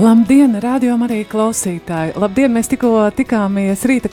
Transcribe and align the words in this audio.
Labdien, 0.00 0.54
rādījumā 0.56 1.04
arī 1.10 1.18
klausītāji! 1.28 2.14
Labdien, 2.16 2.54
mēs 2.54 2.70
tikko 2.72 3.02
tikāmies 3.12 3.82
rīta 3.84 4.08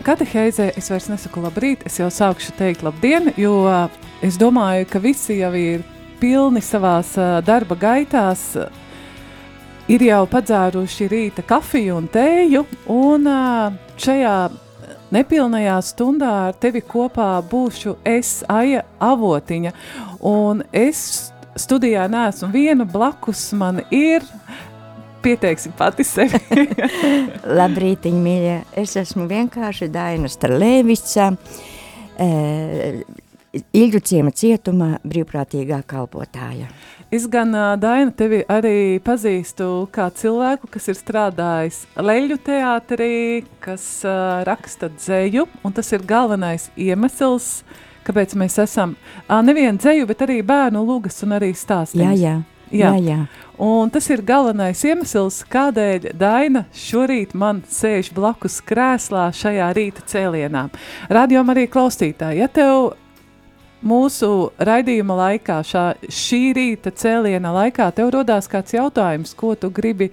kateheizē. 0.00 0.70
Es 0.80 0.86
vairs 0.88 1.10
nesaku 1.10 1.42
labrīt, 1.44 1.82
es 1.84 1.98
jau 2.00 2.06
sākšu 2.08 2.54
teikt 2.56 2.80
labdien, 2.86 3.28
jo 3.36 3.66
es 4.24 4.38
domāju, 4.40 4.86
ka 4.88 5.02
visi 5.04 5.36
jau 5.42 5.50
ir 5.58 5.82
pilni 6.22 6.62
savās 6.64 7.10
darba 7.44 7.76
gaitās, 7.76 8.46
ir 9.92 10.06
jau 10.06 10.22
padzēruši 10.30 11.10
rīta 11.12 11.44
kafiju 11.44 11.98
un 12.00 12.08
tēju, 12.14 12.64
un 12.96 13.28
šajā 14.00 14.38
nepilnajā 15.12 15.76
stundā 15.84 16.32
ar 16.46 16.56
tevi 16.56 16.80
kopā 16.80 17.34
būšu 17.50 17.98
es, 18.08 18.38
Aija 18.48 18.86
Avotiņa, 19.04 19.76
un 20.32 20.64
es 20.72 21.04
studijā 21.60 22.08
neesmu 22.08 22.48
viena, 22.54 22.88
blakus 22.88 23.50
man 23.52 23.82
ir 23.92 24.24
pieteiksim 25.22 25.72
pati 25.78 26.04
sevi. 26.06 26.40
Labrīt, 27.58 28.08
mīļie. 28.10 28.60
Es 28.80 28.96
esmu 29.00 29.28
vienkārši 29.30 29.90
Daina 29.92 30.30
Strelēvica, 30.30 31.32
e, 32.20 32.30
Ilģu 33.50 33.98
ciema 34.06 34.30
cietumā 34.30 35.00
brīvprātīgā 35.02 35.80
kalpotāja. 35.90 36.68
Es 37.10 37.24
gan, 37.26 37.50
Daina, 37.82 38.12
tevi 38.14 38.44
arī 38.46 39.00
pazīstu 39.02 39.88
kā 39.90 40.04
cilvēku, 40.14 40.68
kas 40.70 40.86
ir 40.92 40.94
strādājis 40.94 41.80
Leļu 41.98 42.36
teātrī, 42.46 43.16
kas 43.58 43.82
uh, 44.06 44.44
raksta 44.46 44.92
dzēju, 44.94 45.48
un 45.66 45.74
tas 45.74 45.90
ir 45.90 46.06
galvenais 46.06 46.68
iemesls, 46.78 47.64
kāpēc 48.06 48.36
mēs 48.38 48.60
esam 48.62 48.94
uh, 48.94 49.40
nevienu 49.42 49.82
dzēju, 49.82 50.06
bet 50.06 50.22
arī 50.28 50.38
bērnu 50.46 50.84
lūgas 50.86 51.18
un 51.26 51.34
arī 51.40 51.50
stāstījums. 51.50 52.22
Jā, 52.22 52.36
jā. 52.36 52.60
Jā. 52.70 52.92
Jā, 52.94 53.02
jā. 53.02 53.18
Un 53.60 53.90
tas 53.92 54.06
ir 54.08 54.22
galvenais 54.24 54.80
iemesls, 54.88 55.42
kādēļ 55.52 56.14
Daina 56.16 56.62
šorīt 56.72 57.34
man 57.36 57.58
sēž 57.68 58.08
blakus 58.16 58.54
krēslā 58.64 59.26
šajā 59.36 59.66
rīta 59.76 60.00
cēlienā. 60.08 60.62
Radio 61.12 61.42
arī 61.44 61.66
klausītāji, 61.68 62.40
ja 62.40 62.48
tev 62.48 62.96
mūsu 63.84 64.48
raidījuma 64.56 65.12
laikā, 65.18 65.58
šā, 65.60 65.82
šī 66.08 66.40
rīta 66.56 66.88
cēliena 66.88 67.52
laikā, 67.58 67.90
tev 67.92 68.14
rodās 68.16 68.48
kāds 68.48 68.72
jautājums, 68.78 69.36
ko 69.36 69.52
tu 69.52 69.68
gribi 69.68 70.08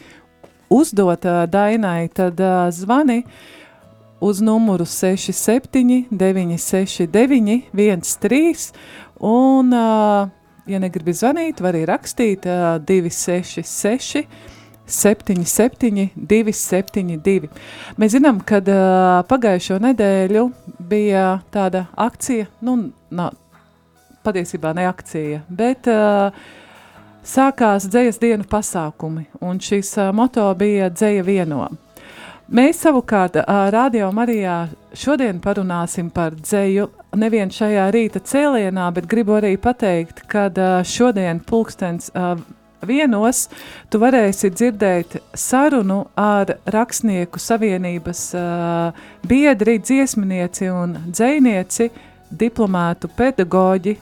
uzdot 0.67 1.23
uh, 1.23 1.47
Dainai, 1.47 2.11
tad 2.11 2.35
uh, 2.43 2.67
zvani 2.75 3.23
uz 4.19 4.43
numuru 4.43 4.83
67 4.83 6.11
969 6.11 8.11
13 8.27 8.75
un 9.23 9.71
uh, 9.71 10.35
ja 10.67 10.79
negribi 10.83 11.15
zvanīt, 11.15 11.61
var 11.63 11.75
arī 11.75 11.85
rakstīt 11.89 12.45
uh, 12.49 12.77
266 12.83 14.27
77 14.87 16.11
272. 16.15 17.49
Mēs 17.99 18.13
zinām, 18.15 18.39
ka 18.47 18.61
uh, 18.61 18.77
pagājušo 19.27 19.79
nedēļu 19.83 20.45
bija 20.89 21.41
tāda 21.51 21.87
akcija, 21.99 22.47
nu, 22.63 22.77
nā, 23.11 23.27
patiesībā 24.23 24.71
ne 24.77 24.87
akcija, 24.87 25.41
bet 25.49 25.89
uh, 25.91 26.31
sākās 27.27 27.89
dzējas 27.91 28.21
dienu 28.23 28.47
pasākumi, 28.47 29.27
un 29.43 29.59
šis 29.59 29.91
uh, 29.99 30.13
moto 30.15 30.47
bija 30.59 30.89
dzēja 30.93 31.27
vieno. 31.27 31.67
Mēs 32.47 32.79
savukārt 32.79 33.35
Radio 33.75 34.07
Marijā 34.15 34.69
šodien 34.97 35.39
parunāsim 35.43 36.09
par 36.13 36.35
dzēju 36.35 36.87
nevien 37.17 37.51
šajā 37.53 37.87
rīta 37.93 38.21
cēlienā, 38.25 38.89
bet 38.95 39.07
gribu 39.09 39.37
arī 39.37 39.55
pateikt, 39.61 40.23
ka 40.29 40.49
šodien 40.85 41.39
pulkstens 41.45 42.11
vienos 42.87 43.47
tu 43.89 44.01
varēsi 44.01 44.51
dzirdēt 44.53 45.17
sarunu 45.37 46.03
ar 46.17 46.57
rakstnieku 46.73 47.41
savienības 47.41 48.23
biedri, 49.27 49.77
dziesminieci 49.81 50.69
un 50.73 50.97
dzēnieci, 51.07 51.89
diplomātu 52.29 53.09
pedagoģi 53.17 53.95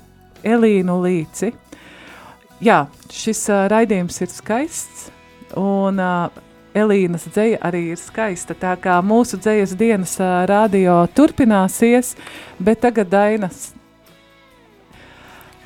Elīnu 0.45 0.97
Līci. 1.05 1.51
Jā, 2.63 2.85
šis 3.11 3.45
raidījums 3.71 4.21
ir 4.23 4.31
skaists 4.31 5.09
un 5.59 5.99
Elīnas 6.75 7.29
dzeja 7.31 7.61
arī 7.63 7.85
ir 7.93 7.99
skaista, 8.01 8.53
tā 8.57 8.73
kā 8.81 8.97
mūsu 8.99 9.39
dzejas 9.39 9.73
dienas 9.79 10.17
radio 10.49 11.05
turpināsies, 11.15 12.13
bet 12.59 12.83
tagad 12.83 13.09
Dainas. 13.13 13.69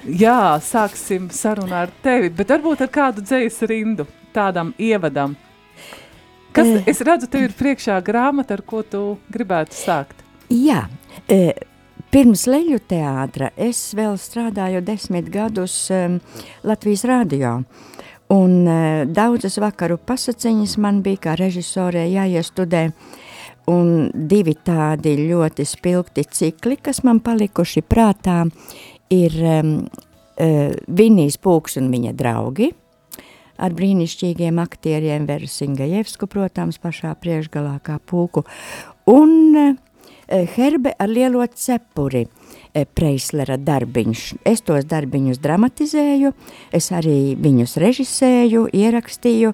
Jā, 0.06 0.56
sāksim 0.64 1.28
sarunu 1.34 1.76
ar 1.76 1.90
tevi, 2.04 2.30
bet 2.32 2.54
varbūt 2.54 2.86
ar 2.86 2.92
kādu 2.94 3.26
dzejas 3.26 3.60
rindu, 3.68 4.06
tādam 4.36 4.72
ievadam. 4.80 5.36
Kas, 6.56 6.70
es 6.90 7.02
redzu, 7.06 7.28
tev 7.30 7.50
ir 7.50 7.58
priekšā 7.58 8.00
grāmata, 8.06 8.56
ar 8.58 8.64
ko 8.66 8.80
tu 8.82 9.04
gribētu 9.34 9.76
sākt. 9.76 10.24
Jā, 10.50 10.88
pirms 12.10 12.46
Leļu 12.50 12.80
teātra 12.90 13.52
es 13.58 13.82
vēl 13.98 14.16
strādāju 14.18 14.82
desmit 14.86 15.30
gadus 15.30 15.76
Latvijas 16.64 17.06
radio. 17.06 17.60
Un 18.30 18.68
uh, 18.68 19.08
daudzas 19.10 19.58
vakaru 19.58 19.98
pasaciņas 20.06 20.76
man 20.78 21.00
bija 21.02 21.24
kā 21.24 21.34
režisorē 21.40 22.04
jāiestudē, 22.12 22.84
un 23.74 24.12
divi 24.14 24.54
tādi 24.54 25.16
ļoti 25.32 25.66
spilgti 25.66 26.28
cikli, 26.30 26.78
kas 26.78 27.02
man 27.08 27.24
palikuši 27.26 27.82
prātā, 27.90 28.44
ir 29.10 29.34
um, 29.42 29.74
uh, 29.82 30.70
Vinijs 30.86 31.40
Pūks 31.42 31.80
un 31.82 31.90
viņa 31.90 32.14
draugi, 32.20 32.70
ar 33.58 33.74
brīnišķīgiem 33.74 34.62
aktieriem 34.62 35.26
Veru 35.26 35.50
Singajevsku, 35.50 36.30
protams, 36.30 36.78
pašā 36.78 37.16
priekšgalā 37.18 37.80
kā 37.82 37.98
pūku, 37.98 38.46
un 39.10 39.34
uh, 39.58 39.74
Herbe 40.30 40.94
ar 41.02 41.10
lielo 41.10 41.42
cepuri, 41.50 42.28
E, 42.28 42.39
Preislera 42.70 43.58
darbiņš. 43.58 44.24
Es 44.48 44.62
tos 44.62 44.86
darbiņus 44.90 45.40
dramatizēju, 45.42 46.34
es 46.76 46.90
arī 46.94 47.34
viņus 47.42 47.78
režisēju, 47.82 48.68
ierakstīju, 48.78 49.54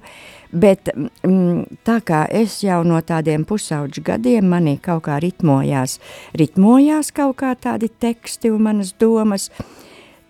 bet 0.51 0.91
mm, 0.91 1.79
tā 1.87 1.99
kā 2.05 2.25
es 2.27 2.59
jau 2.65 2.81
no 2.87 2.99
tādiem 2.99 3.45
pusauģu 3.47 4.03
gadiem 4.11 4.51
manī 4.51 4.75
kaut 4.83 5.05
kā 5.07 5.19
ritmojās, 5.23 5.99
ritmojās 6.35 7.13
kaut 7.15 7.39
kā 7.39 7.55
tādi 7.55 7.89
teksti 7.89 8.51
un 8.51 8.67
manas 8.67 8.91
domas, 8.99 9.47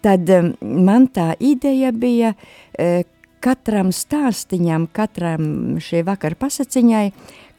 tad 0.05 0.29
man 0.61 1.09
tā 1.09 1.33
ideja 1.41 1.89
bija 1.89 2.35
e, 2.77 3.03
katram 3.41 3.91
stāstiņam, 3.93 4.87
katram 4.93 5.77
šie 5.81 6.05
vakar 6.05 6.37
pasaciņai 6.37 7.09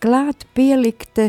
klāt 0.03 0.47
pielikt 0.55 1.21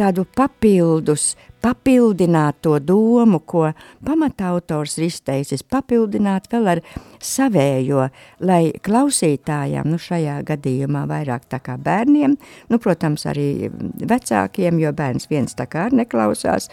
tādu 0.00 0.24
papildus, 0.36 1.34
papildināt 1.62 2.60
to 2.64 2.76
domu, 2.82 3.40
ko 3.46 3.68
pamatautors 4.04 4.96
ir 4.98 5.08
izteicis, 5.08 5.62
papildināt 5.62 6.48
vēl 6.52 6.70
ar 6.74 6.82
savējo, 7.22 8.08
lai 8.42 8.72
klausītājām, 8.82 9.88
nu 9.92 10.00
šajā 10.02 10.40
gadījumā 10.48 11.04
vairāk 11.10 11.46
tā 11.52 11.62
kā 11.62 11.76
bērniem, 11.80 12.36
nu, 12.70 12.80
protams, 12.82 13.26
arī 13.30 13.70
vecākiem, 13.70 14.80
jo 14.82 14.94
bērns 14.96 15.30
viens 15.30 15.54
tā 15.58 15.68
kā 15.70 15.88
neklausās, 15.94 16.68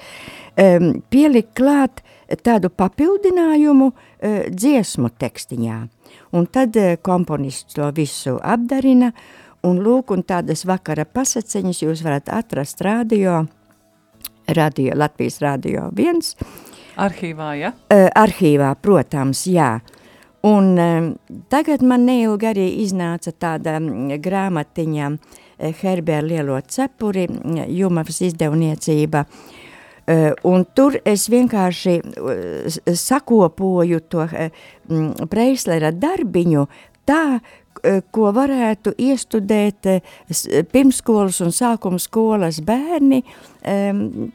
um, 0.58 0.92
pielikt 1.10 1.54
klāt 1.60 2.04
tādu 2.46 2.72
papildinājumu 2.74 3.92
uh, 3.92 4.42
dziesmu 4.50 5.14
tekstiņā. 5.22 5.84
Un 6.34 6.50
tad 6.50 6.78
uh, 6.78 6.96
komponists 7.02 7.78
to 7.78 7.92
visu 7.96 8.40
apdarina, 8.42 9.14
un 9.66 9.82
lūk, 9.84 10.14
un 10.16 10.24
tādas 10.24 10.66
vakara 10.68 11.06
pasaciņas 11.06 11.84
jūs 11.84 12.04
varat 12.06 12.30
atrast 12.34 12.82
radio, 12.86 13.44
radio, 14.56 14.94
Latvijas 14.96 15.40
radio 15.42 15.90
viens. 15.96 16.36
Arhīvā, 17.00 17.54
ja? 17.60 17.74
Uh, 17.92 18.08
arhīvā, 18.20 18.74
protams, 18.82 19.46
jā. 19.48 19.78
Un 20.48 20.74
um, 20.80 21.12
tagad 21.52 21.84
man 21.84 22.06
neilgi 22.08 22.48
arī 22.48 22.68
iznāca 22.84 23.34
tāda 23.36 23.78
grāmatiņa 24.24 25.14
Herbēra 25.60 26.24
lielo 26.24 26.60
cepuri, 26.64 27.26
Jumavas 27.76 28.22
izdevniecība, 28.30 29.26
uh, 29.26 30.30
un 30.48 30.64
tur 30.76 30.96
es 31.04 31.28
vienkārši 31.32 31.98
sakopoju 32.96 34.00
to 34.08 34.28
Preislera 35.30 35.92
darbiņu 35.92 36.68
tā, 37.10 37.40
ko 38.12 38.30
varētu 38.36 38.94
iestudēt 39.00 39.88
pirmskolas 40.72 41.40
un 41.46 41.54
sākuma 41.56 42.00
skolas 42.02 42.60
bērni, 42.66 43.24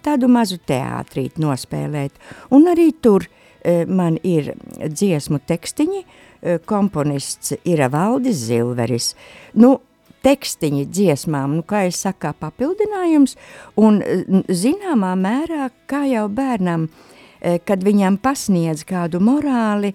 tādu 0.05 0.31
mazu 0.32 0.58
teātrīt 0.64 1.41
nospēlēt. 1.43 2.17
Un 2.56 2.70
arī 2.73 2.91
tur 3.02 3.26
uh, 3.26 3.41
Eh, 3.64 3.87
man 3.88 4.19
ir 4.20 4.50
dziesmu 4.76 5.38
tekstiņi, 5.49 6.02
eh, 6.43 6.58
komponists 6.69 7.55
ir 7.64 7.81
Valdis 7.88 8.37
Zilveris. 8.44 9.14
Nu, 9.55 9.79
tekstiņi 10.23 10.85
dziesmām, 10.87 11.56
nu, 11.56 11.62
kā 11.62 11.87
es 11.87 11.96
saku, 11.96 12.35
papildinājums, 12.41 13.37
un 13.76 14.02
zināmā 14.49 15.14
mērā, 15.17 15.70
kā 15.88 16.05
jau 16.11 16.29
bērnam, 16.29 16.91
eh, 17.41 17.58
kad 17.64 17.81
viņam 17.81 18.19
pasniedz 18.19 18.85
kādu 18.85 19.19
morāli, 19.20 19.94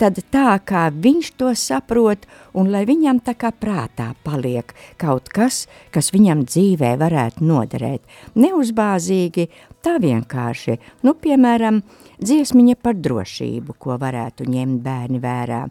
tad 0.00 0.20
tā 0.32 0.56
kā 0.66 0.86
viņš 0.92 1.30
to 1.40 1.52
saprot, 1.56 2.26
un 2.56 2.70
lai 2.72 2.84
viņam 2.88 3.20
tā 3.24 3.36
kā 3.38 3.52
prātā 3.52 4.12
paliek 4.24 4.72
kaut 5.00 5.30
kas, 5.32 5.64
kas 5.94 6.12
viņam 6.14 6.44
dzīvē 6.48 6.94
varētu 7.00 7.44
noderēt. 7.46 8.04
Neuzbāzīgi, 8.36 9.48
tā 9.84 9.96
vienkārši, 10.02 10.78
nu, 11.06 11.16
piemēram, 11.16 11.82
dziesmiņa 12.20 12.78
par 12.82 12.98
drošību, 13.00 13.76
ko 13.78 13.98
varētu 14.00 14.48
ņemt 14.50 14.82
bērni 14.84 15.22
vērā. 15.22 15.64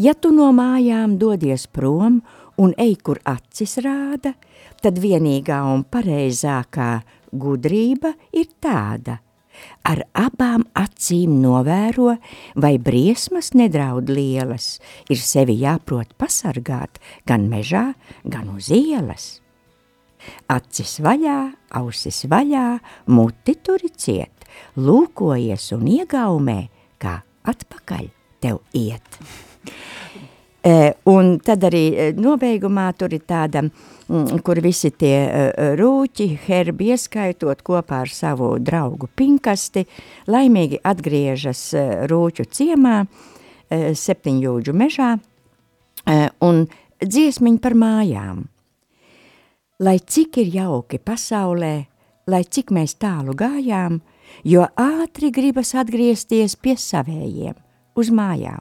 Ja 0.00 0.14
tu 0.16 0.30
no 0.32 0.48
mājām 0.56 1.18
dodies 1.20 1.66
prom 1.68 2.22
un 2.60 2.72
ej, 2.80 2.96
kur 3.04 3.20
acis 3.28 3.76
rāda, 3.84 4.32
tad 4.80 5.00
vienīgā 5.00 5.60
un 5.68 5.84
pareizākā 5.84 6.94
gudrība 7.32 8.14
ir 8.32 8.48
tāda. 8.60 9.18
Ar 9.88 10.04
abām 10.18 10.64
acīm 10.78 11.38
novēro, 11.42 12.16
vai 12.54 12.76
briesmas 12.78 13.52
nedraud 13.58 14.10
lielas, 14.10 14.76
ir 15.10 15.18
sevi 15.20 15.58
jāprot 15.62 16.12
pasargāt 16.18 17.00
gan 17.26 17.48
mežā, 17.50 17.92
gan 18.24 18.52
uz 18.56 18.70
ielas. 18.74 19.40
Acis 20.52 21.00
vaļā, 21.02 21.38
ausis 21.78 22.24
vaļā, 22.30 22.66
muti 23.10 23.56
turi 23.58 23.90
ciet 23.90 24.42
lūkojies 24.76 25.72
un 25.76 25.88
iegaumē, 25.90 26.58
kā 27.02 27.18
atpakaļ 27.52 28.08
tev 28.42 28.62
iet. 28.78 29.18
E, 30.62 30.92
un 31.10 31.40
tad 31.42 31.64
arī 31.66 31.80
e, 31.90 32.04
nobeigumā 32.14 32.84
tur 32.94 33.10
ir 33.10 33.24
tāda, 33.26 33.64
mm, 33.66 34.01
kur 34.44 34.60
visi 34.64 34.90
tie 34.92 35.16
e, 35.24 35.66
rūķi, 35.78 36.28
herbi 36.46 36.90
ieskaitot 36.92 37.62
kopā 37.64 38.02
ar 38.04 38.12
savu 38.12 38.54
draugu 38.60 39.08
pinkasti, 39.16 39.86
laimīgi 40.30 40.82
atgriežas 40.84 41.62
rūķu 42.10 42.48
ciemā, 42.52 42.96
septiņjūģu 43.72 44.74
mežā, 44.76 45.12
un 46.44 46.58
dziesmiņi 47.00 47.60
par 47.62 47.76
mājām. 47.78 48.42
Lai 49.82 49.96
cik 49.98 50.38
ir 50.42 50.50
jauki 50.54 51.00
pasaulē, 51.02 51.74
lai 52.30 52.42
cik 52.44 52.70
mēs 52.74 52.98
tālu 53.02 53.34
gājām, 53.38 54.00
jo 54.44 54.66
ātri 54.78 55.32
gribas 55.34 55.72
atgriezties 55.78 56.54
pie 56.60 56.76
savējiem, 56.78 57.56
uz 57.98 58.12
mājām. 58.14 58.60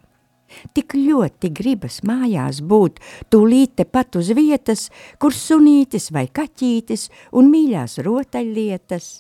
Tik 0.76 0.96
ļoti 0.98 1.52
gribas 1.56 2.02
mājās 2.08 2.62
būt, 2.62 3.02
tūlīt 3.32 3.76
tepat 3.82 4.20
uz 4.22 4.32
vietas, 4.38 4.90
kur 5.20 5.36
sunītis 5.36 6.12
vai 6.14 6.28
kaķītis 6.28 7.10
un 7.32 7.52
mīļās 7.54 8.00
rotaļlietas. 8.06 9.12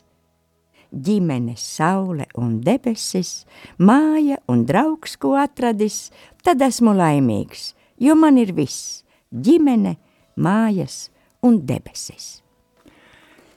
Ģimene, 0.91 1.53
saule 1.55 2.25
un 2.35 2.57
debesis, 2.65 3.45
māja 3.79 4.41
un 4.51 4.65
draugs, 4.67 5.15
ko 5.15 5.37
atradis, 5.39 6.09
tad 6.43 6.59
esmu 6.65 6.91
laimīgs, 6.97 7.71
jo 7.95 8.17
man 8.19 8.41
ir 8.41 8.51
viss– 8.57 8.99
ģimene, 9.45 9.95
mājas 10.35 11.07
un 11.43 11.61
debesis. 11.65 12.41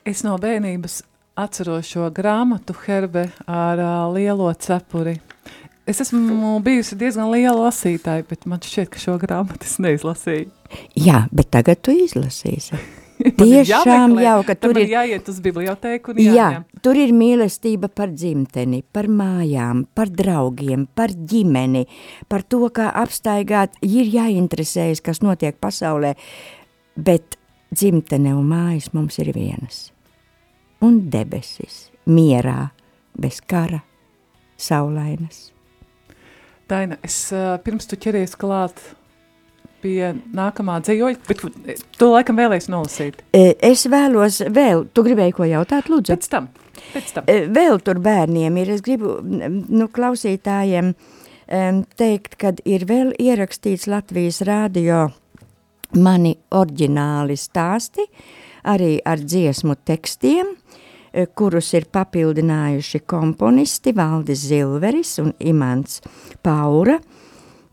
Es 0.04 0.22
no 0.22 0.36
bērnības 0.38 1.02
atceros 1.40 1.88
šo 1.90 2.10
grāmatu 2.14 2.76
herbe 2.84 3.28
ar 3.50 3.80
uh, 3.80 4.14
lielo 4.14 4.50
cepuri. 4.54 5.16
Es 5.86 6.00
esmu 6.00 6.58
bijusi 6.64 6.96
diezgan 6.96 7.28
liela 7.28 7.66
lasītāja, 7.66 8.24
bet 8.28 8.46
man 8.48 8.62
šķiet, 8.64 8.88
ka 8.94 9.00
šo 9.02 9.18
grāmatu 9.20 9.68
es 9.68 9.76
neizlasīju. 9.84 10.48
Jā, 10.96 11.26
bet 11.34 11.50
tagad 11.52 11.82
tu 11.84 11.92
izlasīsi. 11.92 12.80
Tiešām 13.38 14.16
jau, 14.18 14.38
ka 14.48 14.56
tur 14.58 14.80
ir 14.80 14.90
jāiet 14.90 15.28
uz 15.30 15.38
bibliotēku 15.44 16.14
un 16.14 16.18
jāņem. 16.24 16.34
Jā, 16.34 16.80
tur 16.82 16.98
ir 16.98 17.12
mīlestība 17.14 17.92
par 17.92 18.10
dzimteni, 18.16 18.82
par 18.96 19.06
mājām, 19.12 19.84
par 19.94 20.10
draugiem, 20.10 20.88
par 20.96 21.14
ģimeni, 21.14 21.84
par 22.32 22.42
to, 22.48 22.64
kā 22.74 22.88
apstaigāt, 23.04 23.78
ir 23.86 24.10
jāinteresējas, 24.16 25.04
kas 25.04 25.22
notiek 25.22 25.60
pasaulē, 25.62 26.16
bet 26.96 27.38
dzimtene 27.74 28.34
un 28.34 28.48
mājas 28.50 28.90
mums 28.96 29.20
ir 29.22 29.34
vienas 29.36 29.90
un 30.84 31.00
debesis, 31.10 31.88
mierā, 32.06 32.68
bez 33.16 33.40
kara, 33.40 33.80
saulainas. 34.60 35.53
Daina, 36.70 36.96
es 37.04 37.16
pirms 37.64 37.88
tu 37.90 37.98
ķeries 38.00 38.36
klāt 38.40 38.80
pie 39.84 40.14
nākamā 40.32 40.78
dzējoļa, 40.84 41.18
bet 41.28 41.42
tu 41.98 42.08
laikam 42.08 42.38
vēlēsi 42.40 42.72
nolasīt. 42.72 43.20
Es 43.34 43.84
vēlos 43.92 44.40
vēl, 44.48 44.86
tu 44.96 45.04
gribēji 45.04 45.34
ko 45.36 45.48
jautāt, 45.48 45.90
lūdzu? 45.92 46.14
Pēc 46.14 46.30
tam, 46.32 46.48
pēc 46.94 47.10
tam. 47.18 47.28
Vēl 47.52 47.82
tur 47.84 48.00
bērniem 48.04 48.56
ir, 48.62 48.72
es 48.78 48.80
gribu, 48.84 49.18
nu, 49.20 49.90
klausītājiem 49.92 50.94
teikt, 52.00 52.38
kad 52.40 52.64
ir 52.64 52.86
vēl 52.88 53.12
ierakstīts 53.20 53.84
Latvijas 53.92 54.40
rādio 54.48 55.10
mani 56.00 56.32
oriģināli 56.56 57.36
stāsti, 57.38 58.08
arī 58.64 58.96
ar 59.04 59.20
dziesmu 59.20 59.76
tekstiem, 59.84 60.54
kurus 61.34 61.70
ir 61.76 61.86
papildinājuši 61.92 63.00
komponisti 63.06 63.92
Valdis 63.94 64.46
Zilveris 64.48 65.18
un 65.22 65.32
Imants 65.38 66.00
Paura. 66.42 66.98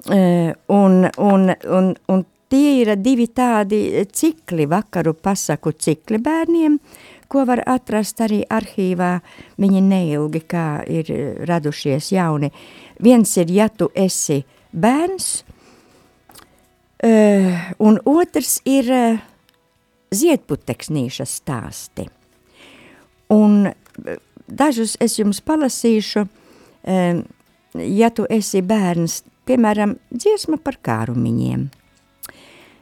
Eh, 0.09 0.53
un, 0.67 1.09
un, 1.17 1.53
un, 1.69 1.95
un 2.07 2.23
tie 2.49 2.81
ir 2.81 2.93
divi 3.01 3.27
tādi 3.33 3.81
cikli, 4.13 4.65
vakaru 4.69 5.13
pasaku 5.13 5.73
cikli 5.77 6.17
bērniem, 6.21 6.77
ko 7.31 7.45
var 7.47 7.63
atrast 7.69 8.21
arī 8.25 8.41
arhīvā. 8.49 9.11
Viņi 9.61 9.81
neilgi 9.85 10.43
kā 10.49 10.67
ir 10.89 11.11
radušies 11.47 12.11
jauni. 12.13 12.51
Viens 13.01 13.35
ir, 13.37 13.53
ja 13.53 13.69
tu 13.69 13.89
esi 13.95 14.41
bērns, 14.73 15.43
eh, 17.03 17.69
un 17.79 18.01
otrs 18.05 18.59
ir 18.65 18.89
ziedputeksnīša 20.11 21.25
stāsti. 21.25 22.09
Un 23.31 23.71
eh, 23.71 24.17
dažus 24.47 24.97
es 24.99 25.17
jums 25.19 25.41
palasīšu, 25.45 26.27
ja 27.73 28.09
tu 28.09 28.25
esi 28.29 28.61
bērns, 28.65 29.21
piemēram, 29.47 29.95
dziesma 30.11 30.57
par 30.61 30.79
kārumiņiem. 30.83 31.67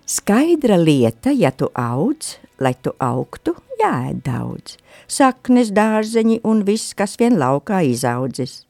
Skaidra 0.10 0.80
lieta, 0.82 1.30
ja 1.30 1.52
tu 1.54 1.70
audz, 1.78 2.40
lai 2.58 2.74
tu 2.82 2.96
augtu, 2.98 3.54
jāēd 3.78 4.24
daudz. 4.26 4.80
Saknes, 5.10 5.70
dārzeņi 5.76 6.40
un 6.50 6.64
viss, 6.66 6.96
kas 6.98 7.14
vien 7.22 7.38
laukā 7.38 7.84
izaudzis. 7.86 8.64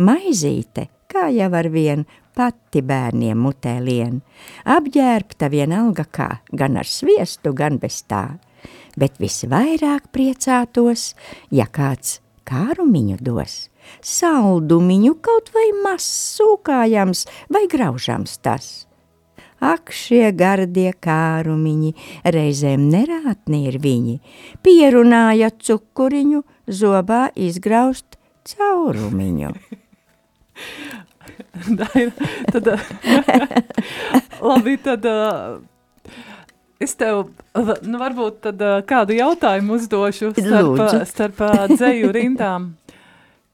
Maizīte, 0.00 0.86
kā 1.12 1.28
jau 1.34 1.50
ar 1.52 1.68
vien, 1.68 2.06
pati 2.32 2.80
bērniem 2.80 3.36
mutē 3.36 3.76
lien. 3.84 4.22
Apģērbta 4.64 5.50
vienalga 5.52 6.06
kā, 6.08 6.30
gan 6.56 6.80
ar 6.80 6.88
sviestu, 6.88 7.52
gan 7.52 7.76
bez 7.82 8.00
tā 8.08 8.38
bet 8.98 9.20
visvairāk 9.22 10.10
priecātos, 10.14 11.12
ja 11.54 11.68
kāds 11.70 12.18
kārumiņu 12.48 13.18
dos, 13.24 13.68
saldumiņu 14.04 15.14
kaut 15.24 15.50
vai 15.54 15.70
mazs 15.84 16.10
sūkājams 16.38 17.24
vai 17.52 17.66
graužams 17.70 18.38
tas. 18.44 18.68
Ak, 19.58 19.90
šie 19.90 20.28
gardie 20.38 20.92
kārumiņi, 21.02 21.90
reizēm 22.30 22.84
nerātni 22.92 23.64
ir 23.66 23.80
viņi, 23.82 24.20
pierunāja 24.62 25.50
cukuriņu, 25.50 26.44
zobā 26.70 27.24
izgraust 27.34 28.20
caurumiņu. 28.46 29.50
tad, 32.52 32.70
labi, 34.50 34.76
tad 34.82 35.06
Es 36.78 36.94
tev, 36.94 37.32
nu, 37.58 37.98
varbūt 37.98 38.42
tad, 38.46 38.60
kādu 38.86 39.16
jautājumu 39.18 39.80
uzdošu 39.80 40.30
starp, 40.36 40.84
starp 41.10 41.40
dzēju 41.74 42.12
rindām. 42.14 42.68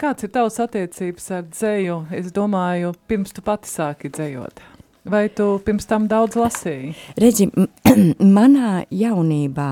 kāds 0.05 0.27
ir 0.27 0.33
tavs 0.35 0.61
attiecības 0.63 1.31
ar 1.33 1.49
dzēju? 1.49 1.99
Es 2.19 2.31
domāju, 2.35 2.93
pirms 3.09 3.35
tu 3.35 3.45
pati 3.45 3.71
sāki 3.71 4.11
dzējot. 4.13 4.63
Vai 5.09 5.27
tu 5.37 5.59
pirms 5.65 5.89
tam 5.89 6.07
daudz 6.09 6.39
lasīji? 6.41 6.95
Redzi, 7.21 7.49
manā 8.39 8.85
jaunībā 8.93 9.71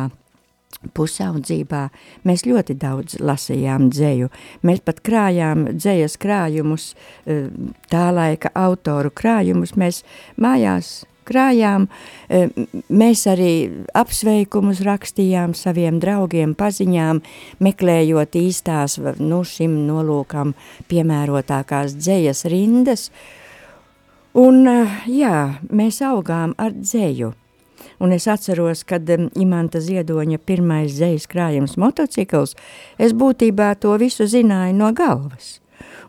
pusaudzībā 0.97 1.83
mēs 2.27 2.45
ļoti 2.49 2.77
daudz 2.81 3.21
lasījām 3.23 3.89
dzēju. 3.93 4.29
Mēs 4.67 4.83
pat 4.85 5.01
krājām 5.05 5.69
dzējas 5.77 6.19
krājumus, 6.21 6.93
tā 7.93 8.05
laika 8.13 8.51
autoru 8.59 9.13
krājumus. 9.15 9.77
Mēs 9.79 10.03
mājās 10.41 11.03
krājām, 11.29 11.89
mēs 12.89 13.25
arī 13.31 13.53
apsveikumus 13.99 14.83
rakstījām 14.87 15.55
saviem 15.59 16.01
draugiem, 16.03 16.57
paziņām, 16.59 17.23
meklējot 17.63 18.39
īstās, 18.41 18.99
nu, 19.21 19.43
šim 19.47 19.83
nolūkam 19.89 20.57
piemērotākās 20.91 21.97
dzējas 21.99 22.45
rindas. 22.53 23.09
Un, 24.39 24.65
jā, 25.07 25.39
mēs 25.69 26.01
augām 26.09 26.57
ar 26.59 26.73
dzēju. 26.77 27.35
Un 28.03 28.13
es 28.17 28.27
atceros, 28.31 28.83
kad 28.89 29.07
Imanta 29.39 29.79
Ziedoņa 29.83 30.41
pirmais 30.43 30.95
zejas 30.97 31.29
krājums 31.31 31.77
motocikls, 31.79 32.57
es 32.99 33.15
būtībā 33.15 33.75
to 33.79 33.95
visu 34.01 34.27
zināju 34.27 34.79
no 34.79 34.91
galvas. 34.97 35.62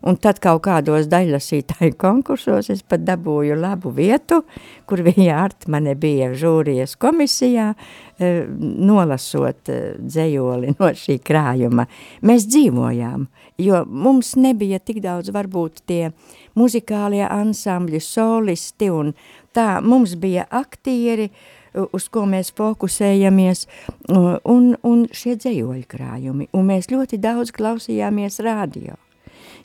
Un 0.04 0.18
tad 0.20 0.36
kaut 0.44 0.66
kādos 0.66 1.06
daļlasītāju 1.08 1.96
konkursos 2.04 2.68
es 2.72 2.82
pat 2.84 3.06
dabūju 3.06 3.56
labu 3.56 3.92
vietu, 3.94 4.42
kur 4.88 5.00
viņa 5.04 5.38
Artmane 5.40 5.94
bija 5.96 6.28
žūrijas 6.36 6.96
komisijā, 7.00 7.70
eh, 8.18 8.42
nolasot 8.58 9.72
eh, 9.72 9.94
dzējoli 9.98 10.74
no 10.76 10.90
šī 11.00 11.16
krājuma. 11.24 11.86
Mēs 12.20 12.44
dzīvojām, 12.50 13.26
jo 13.64 13.80
mums 13.88 14.34
nebija 14.36 14.82
tik 14.82 15.00
daudz 15.04 15.32
varbūt 15.32 15.84
tie 15.88 16.12
muzikālie 16.58 17.24
ansambļi, 17.24 18.02
solisti 18.04 18.90
un 18.92 19.14
tā, 19.56 19.80
mums 19.80 20.18
bija 20.20 20.44
aktieri, 20.52 21.30
uz 21.74 22.06
ko 22.12 22.22
mēs 22.30 22.52
fokusējamies, 22.54 23.64
un, 24.12 24.74
un 24.84 25.06
šie 25.10 25.34
dzējoļu 25.40 25.88
krājumi. 25.90 26.50
Un 26.54 26.68
mēs 26.70 26.92
ļoti 26.92 27.18
daudz 27.22 27.50
klausījāmies 27.56 28.38
radio, 28.46 28.94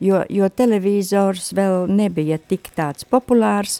jo, 0.03 0.23
jo 0.29 0.49
televizors 0.49 1.51
vēl 1.55 1.89
nebija 1.91 2.39
tik 2.39 2.71
tāds 2.75 3.07
populārs, 3.07 3.79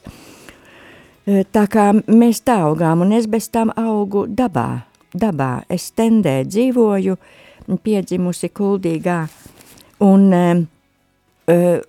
e, 1.25 1.43
tā 1.43 1.65
kā 1.71 1.91
mēs 2.07 2.43
tā 2.45 2.59
augām, 2.69 3.05
un 3.05 3.13
es 3.17 3.27
bez 3.27 3.49
tam 3.49 3.73
augu 3.75 4.25
dabā, 4.27 4.85
dabā. 5.13 5.51
Es 5.69 5.91
tendē 5.91 6.41
dzīvoju, 6.47 7.17
piedzimusi 7.83 8.49
kuldīgā, 8.49 9.21
un, 10.05 10.27
uh, 10.33 11.79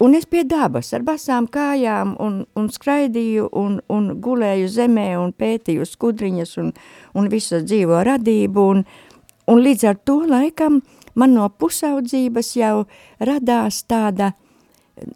Un 0.00 0.14
es 0.16 0.24
pie 0.24 0.46
dabas 0.48 0.94
ar 0.96 1.02
basām 1.04 1.44
kājām 1.52 2.14
un, 2.24 2.38
un 2.56 2.70
skraidīju 2.72 3.50
un, 3.60 3.74
un 3.92 4.06
gulēju 4.24 4.70
zemē 4.72 5.10
un 5.20 5.34
pētīju 5.36 5.84
skudriņas 5.84 6.54
un, 6.62 6.70
un 7.12 7.28
visu 7.28 7.60
dzīvo 7.60 7.98
radību. 8.08 8.64
Un, 8.72 8.80
un 9.52 9.60
līdz 9.60 9.84
ar 9.90 9.98
to 10.00 10.22
laikam 10.30 10.80
man 11.14 11.34
no 11.36 11.48
pusaudzības 11.48 12.54
jau 12.58 12.74
radās 13.20 13.82
tāda, 13.90 14.32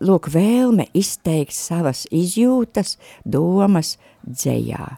lūk, 0.00 0.30
vēlme 0.32 0.88
izteikt 0.96 1.56
savas 1.56 2.04
izjūtas, 2.14 2.96
domas 3.24 3.96
dzējā. 4.26 4.88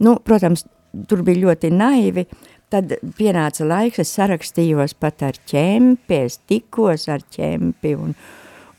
Nu, 0.00 0.16
protams, 0.24 0.64
tur 1.08 1.24
bija 1.26 1.44
ļoti 1.44 1.70
naivi, 1.74 2.26
tad 2.70 2.94
pienāca 3.18 3.66
laiks, 3.66 4.00
es 4.04 4.12
sarakstījos 4.16 4.94
pat 5.00 5.24
ar 5.26 5.38
ķempi, 5.50 6.20
es 6.26 6.38
tikos 6.48 7.08
ar 7.10 7.24
ķempi 7.34 7.94
un, 7.98 8.14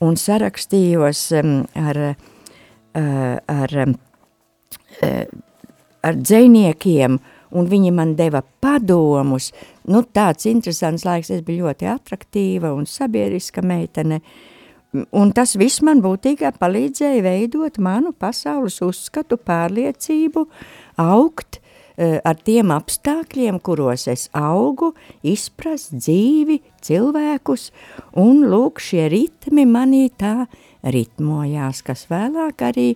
un 0.02 0.18
sarakstījos 0.18 1.26
um, 1.42 1.54
ar, 1.78 2.00
uh, 2.96 3.36
ar, 3.52 3.76
uh, 5.04 5.22
ar 6.08 6.20
dzēniekiem, 6.24 7.20
un 7.52 7.68
viņi 7.68 7.92
man 7.96 8.16
deva 8.20 8.44
padomus. 8.64 9.52
Nu, 9.90 10.04
tāds 10.04 10.46
interesants 10.50 11.06
laiks, 11.08 11.32
es 11.34 11.42
biju 11.46 11.66
ļoti 11.66 11.90
atraktīva 11.90 12.74
un 12.76 12.86
sabiedriska 12.86 13.64
meitene, 13.66 14.22
un 14.94 15.32
tas 15.34 15.56
viss 15.58 15.82
man 15.82 16.04
būtībā 16.04 16.52
palīdzēja 16.60 17.24
veidot 17.26 17.80
manu 17.82 18.12
pasaules 18.14 18.82
uzskatu, 18.86 19.40
pārliecību, 19.42 20.46
augt, 21.02 21.62
Eh, 22.02 22.18
ar 22.24 22.38
tiem 22.40 22.72
apstākļiem, 22.74 23.60
kuros 23.62 24.08
es 24.10 24.30
augu, 24.34 24.94
izprast 25.28 25.92
dzīvi, 25.94 26.62
cilvēkus, 26.82 27.68
un 28.18 28.46
lūk, 28.50 28.80
šie 28.82 29.10
ritmi 29.12 29.68
manī 29.68 30.06
tā 30.10 30.48
ritmojās, 30.82 31.84
kas 31.86 32.08
vēlāk 32.10 32.64
arī, 32.64 32.88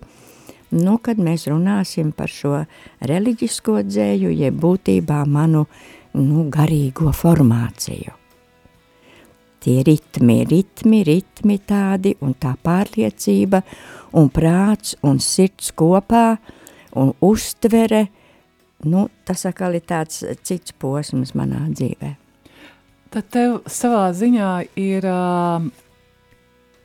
nu, 0.74 0.96
kad 0.98 1.20
mēs 1.22 1.44
runāsim 1.52 2.10
par 2.16 2.32
šo 2.32 2.64
reliģisko 3.04 3.84
dzēju, 3.86 4.32
jeb 4.32 4.58
būtībā 4.64 5.20
manu, 5.28 5.66
nu, 6.16 6.46
garīgo 6.52 7.12
formāciju. 7.14 8.14
Tie 9.66 9.80
ritmi, 9.82 10.44
ritmi, 10.46 11.00
ritmi 11.06 11.56
tādi, 11.66 12.14
un 12.22 12.36
tā 12.38 12.52
pārliecība, 12.62 13.62
un 14.16 14.28
prāts, 14.30 14.94
un 15.02 15.18
sirds 15.22 15.72
kopā, 15.74 16.36
un 16.96 17.10
uztvere, 17.24 18.06
nu, 18.86 19.08
tas 19.26 19.42
atkal 19.48 19.74
ir 19.74 19.82
tāds 19.88 20.22
cits 20.46 20.76
posms 20.78 21.34
manā 21.34 21.64
dzīvē. 21.72 22.12
Tad 23.10 23.28
tev 23.32 23.58
savā 23.70 24.06
ziņā 24.14 24.52
ir 24.78 25.06
uh, 25.08 25.66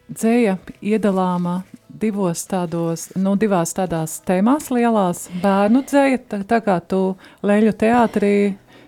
dzēja 0.09 0.57
iedalāma 0.81 1.61
divos 2.01 2.43
tādos, 2.49 3.09
nu, 3.19 3.35
divās 3.39 3.75
tādās 3.77 4.19
tēmās 4.25 4.71
lielās 4.73 5.27
bērnu 5.43 5.83
dzēja, 5.87 6.21
tā, 6.31 6.41
tā 6.47 6.61
kā 6.65 6.79
tu 6.81 7.01
Leļu 7.45 7.73
teātrī 7.77 8.35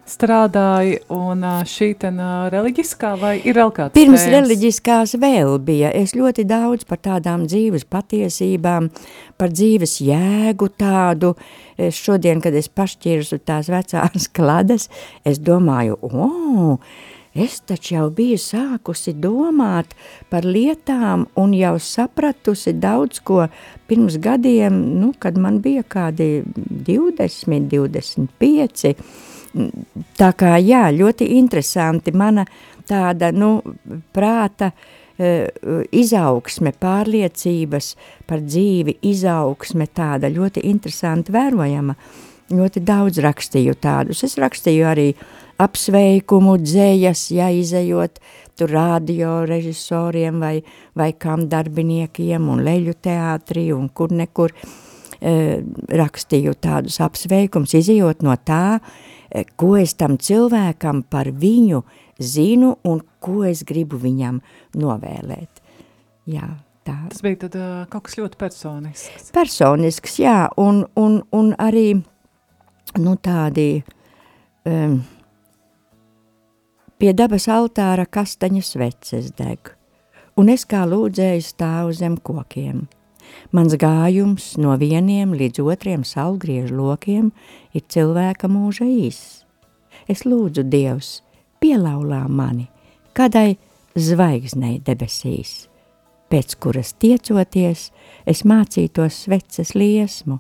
strādāji, 0.10 0.98
un 1.14 1.44
šī 1.68 1.90
ten 2.02 2.20
reliģiskā 2.52 3.14
vai 3.20 3.34
ir 3.40 3.58
vēl 3.58 3.72
kāds 3.76 3.96
Pirms 3.96 4.26
tēmas? 4.26 4.36
reliģiskās 4.36 5.16
vēl 5.22 5.56
bija. 5.64 5.94
Es 5.96 6.16
ļoti 6.18 6.46
daudz 6.50 6.88
par 6.90 7.00
tādām 7.04 7.48
dzīves 7.48 7.88
patiesībām, 7.92 8.90
par 9.40 9.56
dzīves 9.56 10.00
jēgu 10.04 10.70
tādu. 10.80 11.34
Es 11.80 11.98
šodien, 11.98 12.44
kad 12.44 12.56
es 12.56 12.70
pašķirsu 12.70 13.42
tās 13.48 13.72
vecās 13.72 14.30
klades, 14.36 14.90
es 15.26 15.40
domāju, 15.40 15.98
o, 16.04 16.28
oh, 16.28 16.94
es 17.34 17.62
taču 17.66 17.96
jau 17.96 18.08
biju 18.14 18.38
sākusi 18.38 19.16
domāt 19.18 19.96
par 20.30 20.46
lietām 20.46 21.26
un 21.40 21.56
jau 21.58 21.78
sapratusi 21.82 22.76
daudz 22.78 23.24
ko 23.26 23.48
pirms 23.90 24.20
gadiem, 24.22 24.76
nu, 25.00 25.14
kad 25.18 25.40
man 25.40 25.64
bija 25.64 25.82
kādi 25.88 26.44
20, 26.46 27.72
25 27.72 28.94
tā 30.18 30.34
kā 30.38 30.58
jā, 30.62 30.88
ļoti 30.94 31.30
interesanti 31.38 32.14
mana 32.16 32.46
tāda, 32.90 33.32
nu, 33.32 33.56
prāta 34.14 34.72
uh, 34.74 34.84
izaugsme, 35.94 36.74
pārliecības 36.82 37.94
par 38.28 38.44
dzīvi, 38.44 38.98
izaugsme 39.06 39.88
tāda 39.94 40.32
ļoti 40.34 40.66
interesanti 40.70 41.34
vērojama. 41.34 41.96
Ļoti 42.54 42.84
daudz 42.86 43.22
rakstīju 43.24 43.76
tādus. 43.82 44.24
Es 44.26 44.36
rakstīju 44.42 44.86
arī 44.90 45.08
apsveikumu, 45.64 46.58
dzējas, 46.60 47.30
ja 47.34 47.48
izējot 47.54 48.20
tur 48.58 48.74
radio 48.74 49.44
režisoriem 49.48 50.42
vai, 50.42 50.58
vai 50.98 51.14
kam 51.14 51.48
darbiniekiem 51.50 52.50
un 52.50 52.62
leļu 52.66 52.98
teātrī 53.02 53.70
un 53.74 53.88
kur 53.90 54.12
nekur 54.14 54.54
e, 54.54 55.62
rakstīju 56.04 56.54
tādus 56.62 57.00
apsveikums, 57.06 57.74
izējot 57.80 58.26
no 58.28 58.36
tā, 58.46 58.82
Eh, 58.82 59.13
ko 59.58 59.74
es 59.80 59.96
tam 59.98 60.18
cilvēkam 60.22 61.04
par 61.10 61.32
viņu 61.34 61.82
zinu 62.22 62.76
un 62.86 63.02
ko 63.24 63.44
es 63.48 63.64
gribu 63.68 63.98
viņam 64.02 64.40
novēlēt. 64.78 65.62
Jā, 66.30 66.48
tā. 66.86 66.98
Tas 67.10 67.24
bija 67.26 67.42
tad 67.46 67.58
uh, 67.60 67.84
kaut 67.92 68.08
kas 68.08 68.18
ļoti 68.20 68.40
personisks. 68.40 69.32
Personisks, 69.36 70.20
jā, 70.22 70.38
un, 70.62 70.84
un, 71.00 71.20
un 71.36 71.52
arī, 71.60 71.98
nu, 73.02 73.16
tādi 73.18 73.68
um, 74.70 75.00
pie 77.02 77.14
dabas 77.18 77.50
altāra 77.52 78.06
kastaņas 78.06 78.76
veces 78.80 79.32
deg, 79.40 79.74
un 80.40 80.54
es 80.54 80.68
kā 80.70 80.86
lūdzēju 80.88 81.48
stāvu 81.50 81.96
zem 81.98 82.20
kokiem– 82.22 82.86
Mans 83.52 83.78
gājums 83.80 84.54
no 84.58 84.76
vieniem 84.82 85.34
līdz 85.38 85.64
otriem 85.64 86.04
saulgriežu 86.08 86.76
lokiem 86.78 87.32
ir 87.74 87.86
cilvēka 87.88 88.50
mūža 88.52 88.88
īss. 88.90 89.42
Es 90.10 90.26
lūdzu 90.28 90.66
Dievs, 90.68 91.22
pielaulā 91.62 92.26
mani 92.28 92.68
kādai 93.18 93.58
zvaigznei 93.96 94.80
debesīs, 94.86 95.68
pēc 96.34 96.58
kuras 96.62 96.94
tiecoties, 96.98 97.90
es 98.26 98.44
mācītos 98.48 99.24
sveces 99.26 99.74
liesmu, 99.78 100.40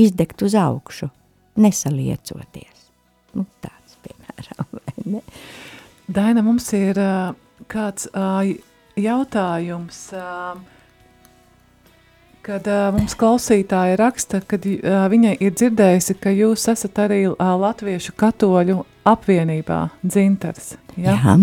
izdegt 0.00 0.42
uz 0.46 0.54
augšu, 0.58 1.10
nesaliecoties. 1.58 2.90
Nu, 3.36 3.46
tāds, 3.64 3.98
piemēram, 4.04 4.68
vai 4.78 5.06
ne? 5.16 5.24
Daina, 6.12 6.44
mums 6.44 6.68
ir 6.76 6.98
uh, 7.00 7.32
kāds 7.70 8.08
uh, 8.12 8.44
jautājums. 8.98 10.04
Uh, 10.16 10.60
kad 12.42 12.66
uh, 12.66 12.90
mums 12.94 13.14
klausītāja 13.18 13.96
raksta, 14.00 14.40
ka 14.46 14.58
uh, 14.58 15.04
viņai 15.12 15.36
ir 15.42 15.54
dzirdējusi, 15.54 16.16
ka 16.22 16.32
jūs 16.34 16.66
esat 16.72 16.98
arī 17.04 17.24
uh, 17.30 17.36
Latviešu 17.62 18.14
katoļu 18.18 18.82
apvienībā 19.08 19.78
dzintars. 20.02 20.74
Ja? 20.96 21.14
Jā. 21.16 21.36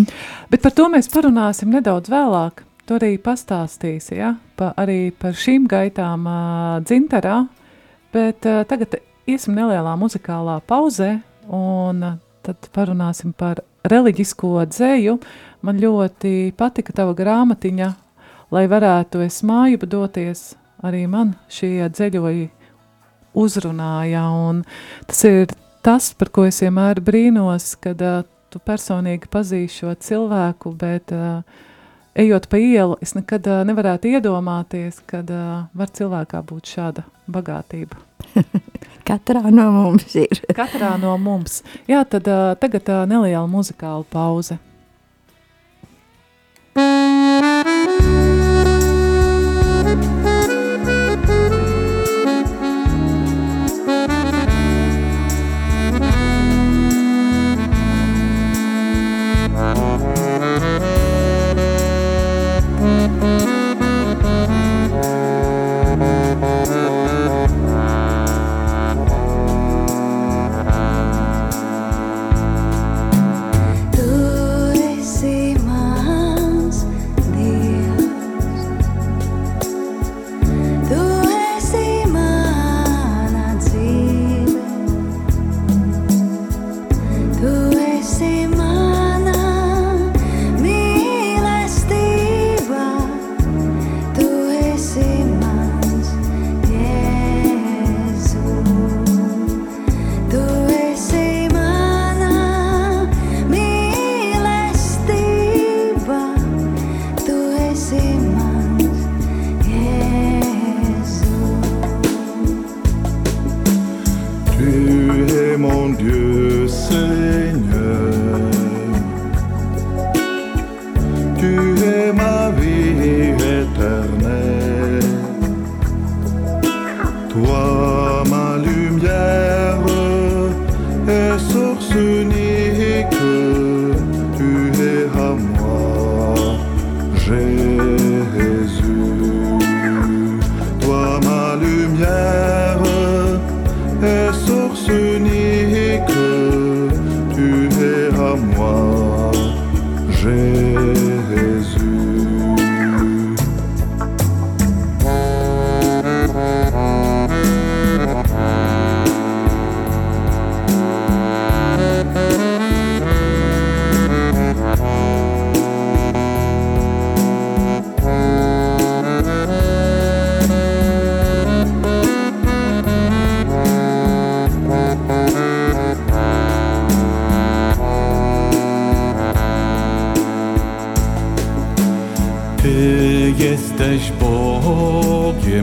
Bet 0.51 0.63
par 0.65 0.75
to 0.75 0.89
mēs 0.91 1.09
parunāsim 1.11 1.71
nedaudz 1.73 2.11
vēlāk. 2.11 2.65
Tu 2.89 2.97
arī 2.97 3.13
pastāstīsi 3.21 4.17
ja? 4.17 4.33
pa, 4.57 4.73
arī 4.81 5.11
par 5.15 5.37
šīm 5.37 5.67
gaitām 5.69 6.25
uh, 6.27 6.79
dzintarā, 6.83 7.43
bet 8.13 8.47
uh, 8.49 8.63
tagad 8.67 8.99
iesim 9.29 9.55
nelielā 9.57 9.93
muzikālā 9.99 10.59
pauzē 10.67 11.19
un 11.53 12.05
uh, 12.05 12.17
tad 12.45 12.71
parunāsim 12.75 13.31
par 13.37 13.61
reliģisko 13.87 14.65
dzēju. 14.73 15.19
Man 15.63 15.79
ļoti 15.79 16.51
patika 16.57 16.95
tava 16.95 17.13
grāmatiņa, 17.15 17.91
lai 18.55 18.65
varētu 18.71 19.21
es 19.25 19.43
māju 19.45 19.85
doties 19.85 20.58
arī 20.85 21.05
man 21.11 21.35
šie 21.51 21.89
ceļoji 21.95 22.49
uzrunāja. 23.37 24.25
Tas 25.07 25.23
ir 25.27 25.55
tas, 25.85 26.11
par 26.17 26.31
ko 26.33 26.45
es 26.49 26.61
vienmēr 26.63 27.01
brīnos, 27.03 27.73
kad 27.81 28.01
uh, 28.03 28.21
tu 28.49 28.61
personīgi 28.63 29.29
pazīsti 29.31 29.83
šo 29.83 29.95
cilvēku, 30.07 30.73
bet 30.79 31.13
uh, 31.15 31.41
ejot 32.19 32.49
pa 32.51 32.59
ielu, 32.61 32.97
es 33.03 33.15
nekad 33.17 33.47
uh, 33.47 33.61
nevarētu 33.67 34.11
iedomāties, 34.15 35.01
kad 35.09 35.29
uh, 35.33 35.67
var 35.73 35.93
cilvēkā 35.95 36.43
būt 36.49 36.73
šāda 36.75 37.05
bagātība. 37.29 37.99
Katrā 39.09 39.49
no 39.49 39.69
mums 39.73 40.15
ir. 40.19 40.41
Katrā 40.53 40.95
no 41.01 41.15
mums. 41.21 41.61
Jā, 41.89 42.03
tad 42.05 42.27
uh, 42.29 42.53
tagad 42.61 42.89
uh, 42.91 43.05
neliela 43.09 43.47
muzikāla 43.49 44.05
pauze. 44.09 44.59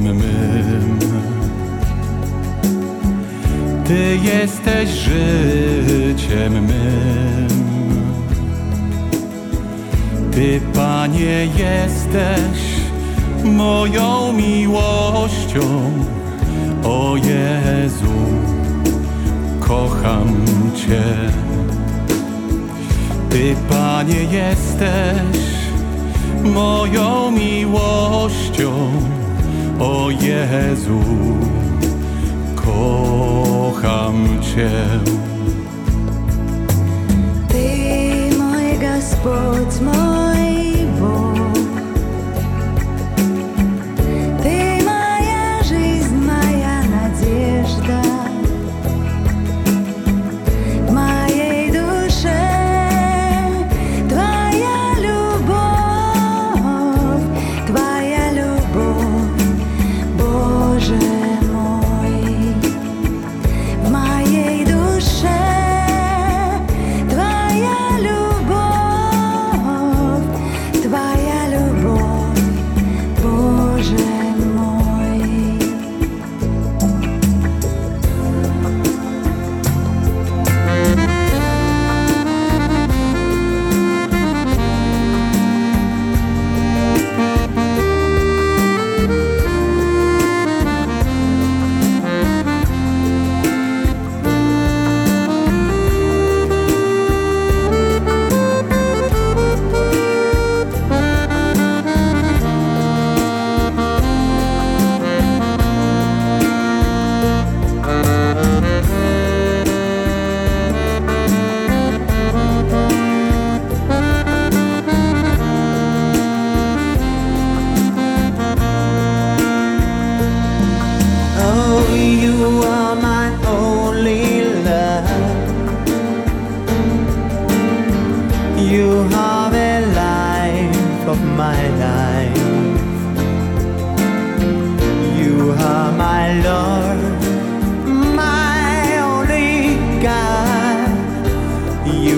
mym. 0.00 0.22
Ty 3.85 4.18
jesteś 4.22 4.90
życiem 4.90 6.52
mym. 6.52 7.56
Ty, 10.32 10.61
Panie, 10.74 11.48
jesteś 11.56 12.61
moją 13.44 14.32
miłością. 14.32 15.92
O 16.85 17.16
Jezu, 17.16 18.16
kocham 19.61 20.44
Cię. 20.74 21.02
Ty, 23.30 23.56
Panie, 23.68 24.24
jesteś 24.24 25.46
moją 26.44 27.30
miłością 27.30 28.90
o 29.79 30.11
Jezu, 30.11 31.01
kocham 32.57 34.43
Cię. 34.43 34.71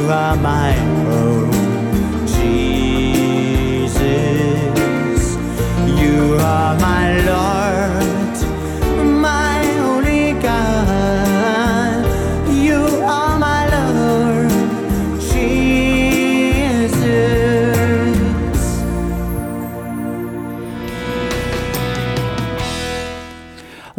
my 0.08 0.34
mine. 0.36 0.87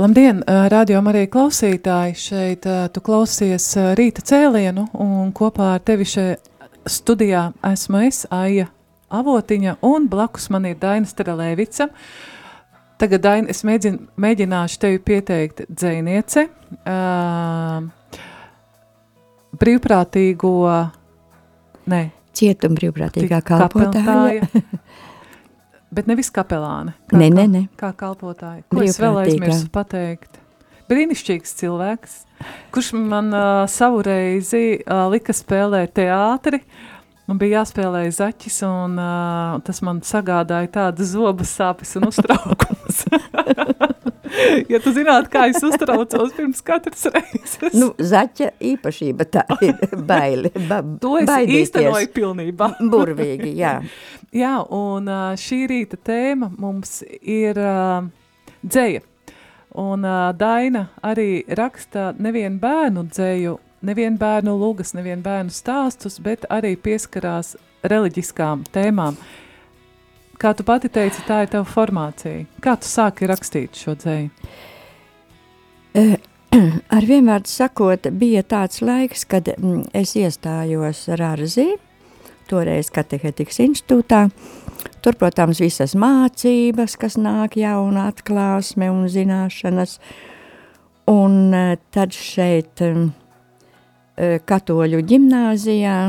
Labdien, 0.10 0.40
radio 0.74 1.04
arī 1.06 1.28
klausītāji! 1.30 2.16
Šeit 2.18 2.64
tu 2.66 3.02
klausies 3.06 3.68
rīta 3.94 4.24
cēlienu 4.26 4.88
un 5.06 5.28
kopā 5.38 5.68
ar 5.76 5.84
tevi 5.86 6.08
šeit 6.10 6.42
studijā 6.90 7.44
esmu 7.70 8.00
es, 8.08 8.24
Aija 8.34 8.72
Avotiņa, 9.14 9.76
un 9.86 10.08
blakus 10.10 10.50
man 10.50 10.66
ir 10.66 10.80
Daina 10.82 11.06
Strelēvica. 11.06 11.92
Tagad, 12.98 13.22
Daina, 13.22 13.54
es 13.54 13.62
mēģin, 13.62 14.00
mēģināšu 14.18 14.82
tevi 14.82 15.04
pieteikt 15.12 15.62
dzēniece, 15.70 16.48
uh, 16.80 17.86
brīvprātīgo, 19.62 20.56
ne, 21.94 22.02
Cietuma 22.34 22.82
brīvprātīgā 22.82 23.44
kalpotāja. 23.46 24.50
bet 25.94 26.10
nevis 26.10 26.32
kapelāne. 26.34 26.96
Nē, 27.14 27.30
nē, 27.34 27.46
nē. 27.50 27.64
Kā 27.80 27.92
kalpotāja. 27.98 28.64
Ko 28.72 28.84
es 28.86 29.00
vēl 29.02 29.24
aizmirsu 29.24 29.70
pateikt? 29.74 30.40
Brīnišķīgs 30.90 31.52
cilvēks, 31.60 32.14
kurš 32.74 32.96
man 32.98 33.30
uh, 33.30 33.66
savu 33.70 34.02
reizi 34.06 34.80
uh, 34.80 35.06
lika 35.14 35.36
spēlēt 35.38 35.94
teātri. 36.00 36.64
Man 37.30 37.38
bija 37.38 37.60
jāspēlē 37.60 38.08
zaķis, 38.10 38.58
un 38.66 38.98
uh, 38.98 39.60
tas 39.66 39.84
man 39.86 40.02
sagādāja 40.02 40.72
tādas 40.80 41.14
zobas 41.14 41.54
sāpes 41.54 41.94
un 42.00 42.10
uztraukumus. 42.10 43.04
ja 44.72 44.80
tu 44.84 44.94
zinātu, 44.96 45.30
kā 45.34 45.46
es 45.52 45.64
uztraucos 45.66 46.34
pirms 46.38 46.62
katras 46.66 47.06
reizes, 47.14 47.74
Nu, 47.74 47.92
zaķa 47.98 48.52
īpašība 48.72 49.28
tā 49.34 49.44
ir 49.66 49.78
baili. 50.12 50.52
Ba, 50.70 50.82
to 51.02 51.18
es 51.22 51.28
baidīties. 51.30 51.70
īstenoju 51.70 52.12
pilnībā. 52.16 52.72
Burvīgi, 52.92 53.54
jā. 53.60 53.80
Jā, 54.36 54.60
un 54.70 55.08
uh, 55.10 55.32
šī 55.42 55.64
rīta 55.72 55.98
tēma 56.06 56.52
mums 56.62 57.00
ir 57.18 57.58
uh, 57.58 58.04
dzēja. 58.62 59.02
Un 59.82 60.06
uh, 60.06 60.30
Daina 60.38 60.84
arī 61.06 61.44
raksta 61.58 62.12
nevienu 62.22 62.62
bērnu 62.62 63.08
dzēju, 63.10 63.56
nevienu 63.90 64.22
bērnu 64.22 64.54
lūgas, 64.62 64.94
nevienu 64.98 65.26
bērnu 65.26 65.54
stāstus, 65.54 66.20
bet 66.22 66.46
arī 66.54 66.76
pieskarās 66.78 67.56
reliģiskām 67.90 68.68
tēmām. 68.76 69.18
Kā 70.40 70.54
tu 70.56 70.64
pati 70.64 70.88
teici, 70.88 71.20
tā 71.28 71.42
ir 71.44 71.50
tava 71.52 71.66
formācija. 71.68 72.46
Kā 72.64 72.78
tu 72.80 72.88
sāki 72.88 73.28
rakstīt 73.28 73.76
šo 73.76 73.98
dzēju? 74.00 74.30
Ar 76.96 77.08
vienvārdu 77.10 77.52
sakot, 77.52 78.08
bija 78.16 78.46
tāds 78.48 78.80
laiks, 78.80 79.26
kad 79.28 79.50
mm, 79.52 79.90
es 80.00 80.16
iestājos 80.16 81.02
Rāzī, 81.20 81.74
toreiz 82.48 82.88
Katehetikas 82.96 83.60
institūtā. 83.66 84.22
Tur, 85.04 85.18
protams, 85.20 85.60
visas 85.60 85.98
mācības, 86.00 86.96
kas 87.02 87.20
nāk 87.20 87.60
jauna 87.60 88.08
atklāsme 88.14 88.88
un 88.94 89.12
zināšanas. 89.12 89.98
Un 91.12 91.52
eh, 91.52 91.76
tad 91.92 92.16
šeit 92.16 92.80
mm, 92.88 93.12
eh, 94.16 94.40
katoļu 94.48 95.04
ģimnāzijā 95.12 96.00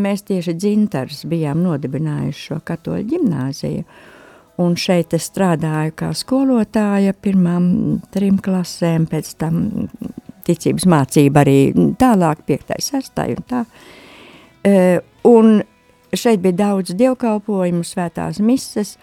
mēs 0.00 0.24
tieši 0.28 0.54
dzintars 0.56 1.24
bijām 1.30 1.62
nodibinājuši 1.64 2.44
šo 2.50 2.60
katoļu 2.66 3.08
ģimnāziju. 3.12 3.84
Un 4.64 4.76
šeit 4.80 5.12
es 5.12 5.26
strādāju 5.28 5.92
kā 6.00 6.12
skolotāja 6.16 7.12
pirmām 7.12 7.66
trim 8.14 8.38
klasēm, 8.40 9.04
pēc 9.10 9.34
tam 9.40 9.58
ticības 10.46 10.86
mācība 10.88 11.42
arī 11.42 11.58
tālāk, 12.00 12.46
piektais, 12.48 12.88
sestai 12.92 13.34
un 13.36 13.44
tā. 13.50 13.64
E, 14.64 14.74
un 15.28 15.60
šeit 16.16 16.40
bija 16.44 16.60
daudz 16.62 16.96
dievkalpojumu, 16.96 17.84
svētās 17.84 18.40
mises, 18.40 18.96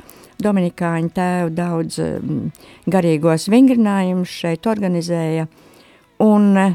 Dominikāņu 0.43 1.11
tēvu 1.13 1.51
daudz 1.53 1.99
mm, 2.01 2.47
garīgos 2.91 3.45
vingrinājumus 3.53 4.31
šeit 4.41 4.65
organizēja. 4.67 5.45
Un 6.25 6.49
e, 6.57 6.65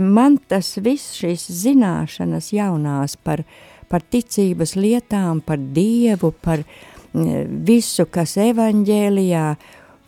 man 0.00 0.38
tas 0.48 0.76
viss 0.80 1.16
šīs 1.20 1.46
zināšanas 1.52 2.52
jaunās 2.54 3.16
par, 3.16 3.42
par 3.90 4.04
ticības 4.04 4.76
lietām, 4.76 5.42
par 5.44 5.60
Dievu, 5.60 6.32
par 6.42 6.62
mm, 6.64 7.64
visu, 7.66 8.06
kas 8.08 8.36
evaņģēlijā, 8.40 9.46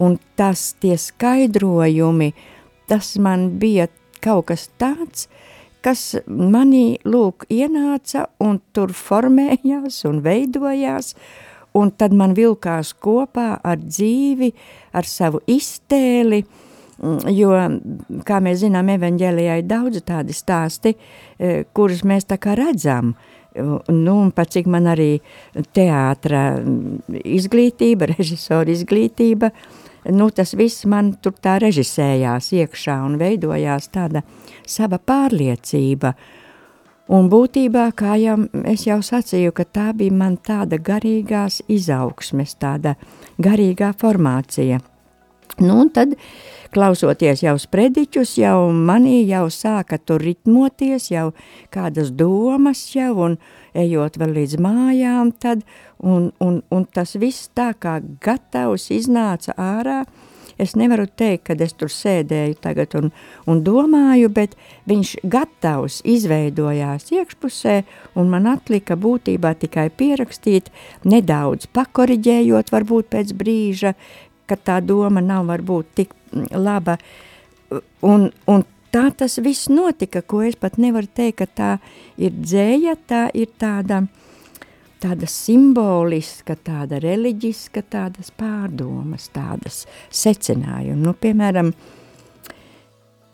un 0.05 0.17
tas 0.39 0.73
tie 0.81 0.97
skaidrojumi, 1.01 2.33
tas 2.89 3.17
man 3.21 3.51
bija 3.61 3.89
kaut 4.25 4.49
kas 4.53 4.69
tāds, 4.81 5.29
kas 5.85 6.17
manī 6.27 6.99
lūk 7.07 7.47
ienāca 7.53 8.27
un 8.43 8.63
tur 8.73 8.95
formējās 8.97 10.01
un 10.09 10.23
veidojās, 10.25 11.13
un 11.77 11.93
tad 11.93 12.17
man 12.17 12.33
vilkās 12.35 12.95
kopā 12.99 13.51
ar 13.63 13.79
dzīvi, 13.85 14.51
ar 14.97 15.07
savu 15.07 15.43
iztēli, 15.47 16.43
Mm, 16.43 16.68
jo, 17.31 17.55
kā 18.27 18.39
mēs 18.43 18.63
zinām, 18.65 18.91
evaņģēlijā 18.97 19.59
ir 19.61 19.67
daudz 19.71 20.03
tādi 20.07 20.35
stāsti, 20.37 20.95
eh, 21.39 21.65
kurus 21.73 22.05
mēs 22.05 22.29
tā 22.29 22.39
kā 22.39 22.57
redzam. 22.59 23.15
Nu, 23.59 24.13
un 24.21 24.31
pat 24.31 24.53
cik 24.55 24.69
man 24.71 24.87
arī 24.87 25.19
teātra 25.75 26.61
mm, 26.61 27.21
izglītība, 27.25 28.11
režisora 28.15 28.71
izglītība, 28.71 29.51
nu, 30.15 30.29
tas 30.31 30.55
viss 30.55 30.87
man 30.87 31.15
tur 31.23 31.35
tā 31.43 31.57
režisējās 31.63 32.53
iekšā 32.55 32.99
un 33.07 33.17
veidojās 33.19 33.89
tāda 33.95 34.23
sava 34.67 34.99
pārliecība. 34.99 36.13
Un 37.09 37.31
būtībā, 37.33 37.87
kā 37.97 38.19
jau 38.21 38.37
es 38.69 38.85
jau 38.85 38.99
sacīju, 39.01 39.55
ka 39.57 39.65
tā 39.65 39.89
bija 39.97 40.13
man 40.13 40.37
tāda 40.45 40.77
garīgās 40.77 41.63
izaugsmes, 41.73 42.53
tāda 42.61 42.99
garīgā 43.41 43.95
formācija. 43.97 44.83
Nu, 45.59 45.81
un 45.81 45.89
tad, 45.91 46.13
klausoties 46.75 47.43
jau 47.43 47.57
sprediķus, 47.61 48.37
jau 48.43 48.69
manī 48.73 49.23
jau 49.29 49.47
sāka 49.53 49.99
tur 49.99 50.23
ritmoties, 50.25 51.11
jau 51.13 51.33
kādas 51.75 52.13
domas 52.13 52.85
jau, 52.95 53.13
un 53.27 53.37
ejot 53.79 54.19
vēl 54.21 54.37
līdz 54.41 54.59
mājām 54.63 55.35
tad, 55.41 55.67
un, 55.99 56.31
un, 56.45 56.63
un 56.71 56.89
tas 56.93 57.17
viss 57.19 57.51
tā 57.57 57.73
kā 57.79 57.99
gatavs 58.25 58.91
iznāca 58.95 59.57
ārā, 59.59 60.03
Es 60.59 60.75
nevaru 60.75 61.07
teikt, 61.07 61.45
ka 61.47 61.55
es 61.63 61.73
tur 61.79 61.91
sēdēju 61.93 62.57
tagad 62.59 62.97
un, 62.99 63.13
un 63.47 63.61
domāju, 63.63 64.27
bet 64.35 64.57
viņš 64.91 65.13
gatavs 65.31 66.01
izveidojās 66.03 67.13
iekšpusē, 67.15 67.77
un 68.19 68.33
man 68.33 68.51
atlika 68.51 68.99
būtībā 68.99 69.55
tikai 69.63 69.87
pierakstīt, 69.95 70.73
nedaudz 71.07 71.71
pakoriģējot 71.79 72.75
varbūt 72.75 73.11
pēc 73.15 73.37
brīža, 73.39 73.95
ka 74.51 74.59
tā 74.59 74.81
doma 74.83 75.23
nav 75.23 75.47
varbūt 75.53 75.95
tik 76.01 76.18
laba. 76.33 76.99
Un, 78.07 78.29
un 78.49 78.65
tā 78.95 79.09
tas 79.17 79.39
viss 79.45 79.69
notika, 79.73 80.23
ko 80.23 80.43
es 80.47 80.57
pat 80.57 80.79
nevaru 80.81 81.09
teikt, 81.15 81.43
ka 81.43 81.47
tā 81.47 81.71
ir 82.21 82.33
dzēja, 82.37 82.97
tā 83.09 83.23
ir 83.37 83.53
tāda, 83.61 84.03
tāda 85.03 85.29
simboliska, 85.31 86.57
tāda 86.57 87.01
reliģiska, 87.03 87.85
tādas 87.91 88.33
pārdomas, 88.35 89.29
tādas 89.35 89.85
secinājumi. 90.11 91.03
Nu, 91.05 91.15
piemēram, 91.15 91.73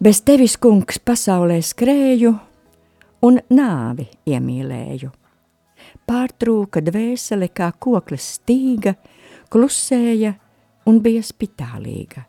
bez 0.02 0.22
tevis, 0.26 0.58
kungs, 0.60 0.98
pasaulē 0.98 1.60
skrēju 1.62 2.34
un 3.24 3.40
nāvi 3.54 4.08
iemīlēju. 4.28 5.12
Pārtrūka 6.04 6.82
dvēsele 6.84 7.48
kā 7.54 7.70
koklis 7.80 8.34
stīga, 8.38 8.92
klusēja 9.52 10.34
un 10.90 11.00
bija 11.04 11.22
spitālīga. 11.24 12.26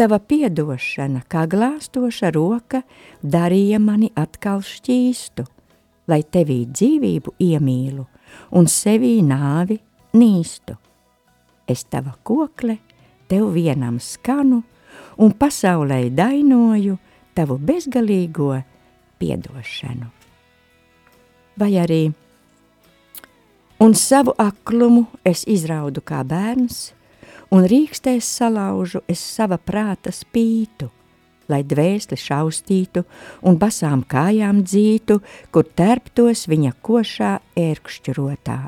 Tava 0.00 0.16
piedošana, 0.16 1.26
kā 1.28 1.42
glāstoša 1.44 2.30
roka, 2.32 2.78
darīja 3.20 3.76
mani 3.84 4.06
atkal 4.16 4.62
šķīstu, 4.64 5.42
lai 6.08 6.22
tevī 6.24 6.62
dzīvību 6.72 7.34
iemīlu 7.44 8.06
un 8.56 8.68
sevī 8.72 9.18
nāvi 9.20 9.76
nīstu. 10.16 10.78
Es 11.68 11.84
tava 11.84 12.14
kokle, 12.24 12.78
tev 13.28 13.50
vienam 13.52 13.98
skanu 14.00 14.62
un 15.20 15.34
pasaulē 15.36 16.06
dainoju 16.16 16.96
tavu 17.36 17.58
bezgalīgo 17.60 18.54
piedošanu. 19.20 20.08
Vai 21.60 21.74
arī 21.82 22.00
un 23.84 23.92
savu 23.92 24.32
aklumu 24.40 25.04
es 25.28 25.44
izraudu 25.44 26.00
kā 26.00 26.24
bērns, 26.24 26.94
un 27.50 27.66
rīkstēs 27.66 28.26
salaužu 28.38 29.02
es 29.10 29.20
sava 29.20 29.58
prāta 29.58 30.12
spītu, 30.14 30.90
lai 31.50 31.62
dvēsli 31.66 32.18
šaustītu 32.18 33.04
un 33.46 33.58
basām 33.58 34.04
kājām 34.06 34.62
dzītu, 34.64 35.18
kur 35.50 35.66
terptos 35.66 36.46
viņa 36.50 36.74
košā 36.82 37.36
ērkšķirotā, 37.58 38.58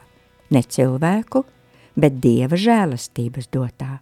ne 0.50 0.62
cilvēku, 0.62 1.44
bet 1.94 2.18
dieva 2.24 2.58
žēlastības 2.58 3.50
dotā. 3.52 4.00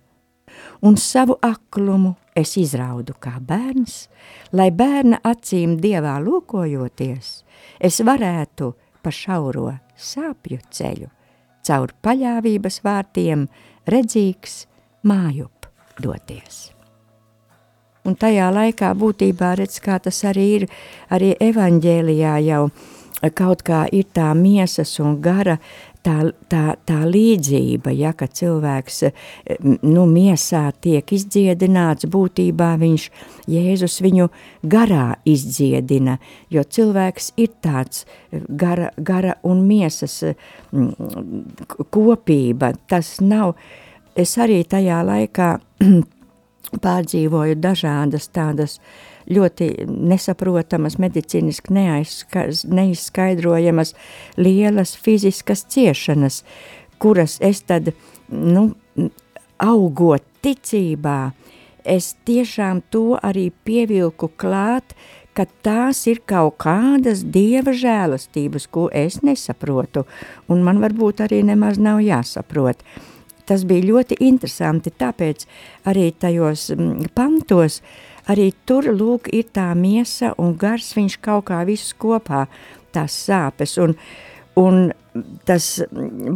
Un 0.83 0.97
savu 0.97 1.37
aklumu 1.45 2.15
es 2.37 2.57
izraudu 2.59 3.15
kā 3.21 3.37
bērns, 3.41 4.09
lai 4.57 4.71
bērna 4.75 5.21
acīm 5.25 5.77
dievā 5.81 6.17
lūkojoties, 6.25 7.31
es 7.79 8.01
varētu 8.05 8.73
pa 9.01 9.13
šauro 9.15 9.71
sāpju 9.97 10.59
ceļu, 10.73 11.09
caur 11.65 11.95
paļāvības 12.03 12.81
vārtiem 12.85 13.47
redzīgs 13.89 14.65
mājup 15.07 15.69
doties. 16.01 16.71
Un 18.09 18.17
tajā 18.17 18.49
laikā 18.53 18.95
būtībā 18.97 19.55
redz, 19.61 19.77
kā 19.85 19.99
tas 20.01 20.23
arī 20.25 20.47
ir, 20.61 20.71
arī 21.13 21.35
evaņģēlijā 21.51 22.39
jau 22.47 22.63
kaut 23.37 23.61
kā 23.61 23.85
ir 23.93 24.07
tā 24.17 24.31
miesas 24.33 24.95
un 25.05 25.19
gara 25.21 25.59
tā, 26.05 26.31
tā, 26.49 26.63
tā 26.89 27.01
līdzība, 27.09 27.93
ja, 27.93 28.13
ka 28.17 28.25
cilvēks 28.27 29.03
nu, 29.85 30.07
miesā 30.09 30.63
tiek 30.81 31.13
izdziedināts, 31.13 32.09
būtībā 32.11 32.71
viņš, 32.81 33.09
Jēzus 33.51 33.99
viņu 34.05 34.31
garā 34.73 35.19
izdziedina, 35.29 36.17
jo 36.53 36.65
cilvēks 36.65 37.33
ir 37.41 37.53
tāds 37.65 38.07
gara, 38.33 38.93
gara 38.97 39.37
un 39.45 39.65
miesas 39.69 40.23
kopība, 41.91 42.75
tas 42.89 43.19
nav, 43.21 43.57
es 44.21 44.37
arī 44.41 44.63
tajā 44.69 45.01
laikā 45.07 45.53
pārdzīvoju 46.85 47.55
dažādas 47.61 48.29
tādas 48.35 48.79
ļoti 49.31 49.87
nesaprotamas, 49.87 50.99
medicīniski 51.03 51.75
neizskaidrojamas 51.75 53.95
lielas 54.41 54.97
fiziskas 54.99 55.65
ciešanas, 55.71 56.43
kuras 57.01 57.39
es 57.45 57.63
tad, 57.67 57.93
nu, 58.31 58.71
augot 59.61 60.25
ticībā, 60.45 61.33
es 61.85 62.15
tiešām 62.29 62.83
to 62.93 63.19
arī 63.23 63.51
pievilku 63.65 64.31
klāt, 64.41 64.95
ka 65.37 65.47
tās 65.65 66.07
ir 66.11 66.21
kaut 66.27 66.59
kādas 66.61 67.23
dieva 67.23 67.73
žēlastības, 67.77 68.67
ko 68.67 68.89
es 68.93 69.23
nesaprotu, 69.23 70.05
un 70.51 70.65
man 70.67 70.83
varbūt 70.83 71.21
arī 71.27 71.43
nemaz 71.47 71.79
nav 71.79 72.01
jāsaprot. 72.05 72.83
Tas 73.51 73.67
bija 73.67 73.89
ļoti 73.89 74.21
interesanti, 74.23 74.93
tāpēc 74.95 75.43
arī 75.91 76.13
tajos 76.23 76.69
pantos 77.19 77.81
uh, 77.81 77.91
arī 78.31 78.51
tur 78.67 78.89
lūk 78.95 79.31
ir 79.35 79.49
tā 79.55 79.71
miesa 79.79 80.35
un 80.41 80.55
gars, 80.59 80.93
viņš 80.97 81.19
kaut 81.25 81.49
kā 81.51 81.63
visus 81.69 81.95
kopā 81.99 82.47
tās 82.95 83.15
sāpes 83.27 83.77
un, 83.83 83.95
un 84.59 84.91
tas 85.49 85.69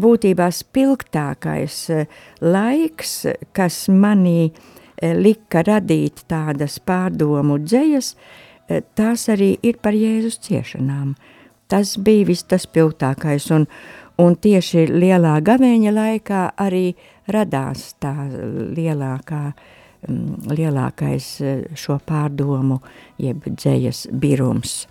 būtībā 0.05 0.49
spilgtākais 0.55 1.79
eh, 1.95 2.07
laiks, 2.43 3.15
kas 3.55 3.85
manī 3.91 4.51
eh, 4.51 5.15
lika 5.15 5.65
radīt 5.67 6.25
tādas 6.31 6.81
pārdomu 6.83 7.61
dzējas, 7.63 8.15
eh, 8.69 8.83
tās 8.99 9.29
arī 9.33 9.55
ir 9.63 9.79
par 9.83 9.97
Jēzus 9.99 10.41
ciešanām. 10.47 11.15
Tas 11.71 11.97
bija 11.97 12.29
viss 12.29 12.47
tas 12.47 12.67
spilgtākais 12.69 13.49
un, 13.55 13.69
un 14.23 14.37
tieši 14.37 14.87
lielā 14.91 15.39
gavēņa 15.45 15.95
laikā 15.95 16.43
arī 16.63 16.91
radās 17.33 17.95
tā 18.03 18.15
lielākā 18.31 19.47
Mm, 20.05 20.51
lielākais 20.53 21.27
eh, 21.41 21.61
šo 21.81 21.97
pārdomu, 22.05 22.83
jeb 23.17 23.47
dzējas 23.47 24.05
birums. 24.13 24.83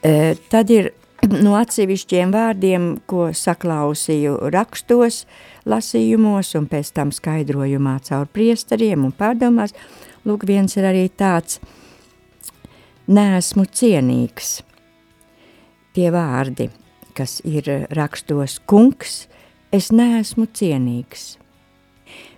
Eh, 0.00 0.38
tad 0.48 0.70
ir 0.72 0.92
no 1.44 1.52
atsevišķiem 1.58 2.32
vārdiem, 2.32 2.86
ko 3.10 3.28
saklausīju 3.36 4.38
rakstos, 4.54 5.24
lasījumos 5.68 6.54
un 6.56 6.68
pēc 6.72 6.94
tam 6.96 7.12
skaidrojumā 7.12 7.98
caur 8.08 8.30
priestariem 8.32 9.04
un 9.04 9.12
pārdomās, 9.12 9.76
lūk, 10.24 10.48
viens 10.48 10.78
ir 10.80 10.88
arī 10.88 11.10
tāds, 11.12 11.60
neesmu 13.12 13.66
cienīgs. 13.68 14.62
Tie 15.94 16.08
vārdi, 16.10 16.70
kas 17.14 17.40
ir 17.46 17.86
rakstos 17.94 18.60
kungs, 18.66 19.24
es 19.72 19.90
neesmu 19.94 20.46
cienīgs 20.50 21.34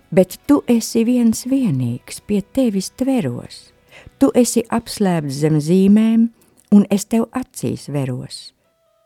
bet 0.09 0.39
tu 0.47 0.61
esi 0.67 1.03
viens 1.05 1.45
vienīgs, 1.47 2.21
pie 2.27 2.41
tevis 2.41 2.91
tveros. 2.97 3.71
Tu 4.19 4.29
esi 4.37 4.63
apslēpts 4.63 5.41
zem 5.41 5.59
zīmēm, 5.61 6.27
un 6.73 6.85
es 6.91 7.07
tev 7.09 7.27
acīs 7.35 7.87
veros, 7.91 8.51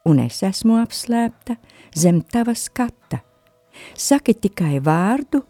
un 0.06 0.20
es 0.24 0.42
esmu 0.44 0.80
apslēpta 0.82 1.58
zem 1.96 2.22
tava 2.22 2.56
skata. 2.56 3.22
Saki 3.96 4.36
tikai 4.36 4.80
vārdu, 4.84 5.42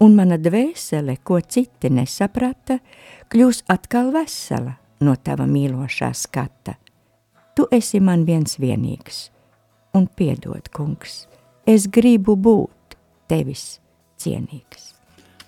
un 0.00 0.16
mana 0.16 0.38
dvēsele, 0.40 1.18
ko 1.24 1.40
citi 1.40 1.90
nesaprata, 1.92 2.80
kļūs 3.32 3.64
atkal 3.72 4.12
vesela 4.14 4.76
no 5.00 5.16
tava 5.16 5.46
mīlošā 5.48 6.12
skata. 6.16 6.76
Tu 7.56 7.64
esi 7.72 8.00
man 8.04 8.24
viens 8.28 8.58
vienīgs, 8.60 9.30
un 9.94 10.06
piedod, 10.06 10.70
kungs, 10.74 11.26
es 11.66 11.86
gribu 11.92 12.36
būt 12.36 12.96
tevis 13.30 13.78
cienīgs. 14.20 14.92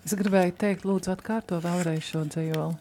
Es 0.07 0.15
gribēju 0.17 0.55
teikt, 0.57 0.87
lūdzu, 0.89 1.13
atkārto 1.13 1.59
vēlreiz 1.63 2.05
šo 2.07 2.25
dzējoli. 2.33 2.77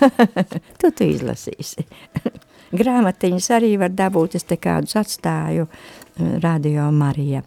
tu 0.80 0.90
tu 0.90 1.06
izlasīsi. 1.06 1.84
Grāmatiņas 2.80 3.50
arī 3.56 3.74
var 3.80 3.92
dabūt, 3.92 4.38
es 4.38 4.46
te 4.48 4.56
kādus 4.60 4.96
atstāju 5.00 5.66
eh, 5.66 6.36
radio 6.40 6.88
Marija. 6.94 7.42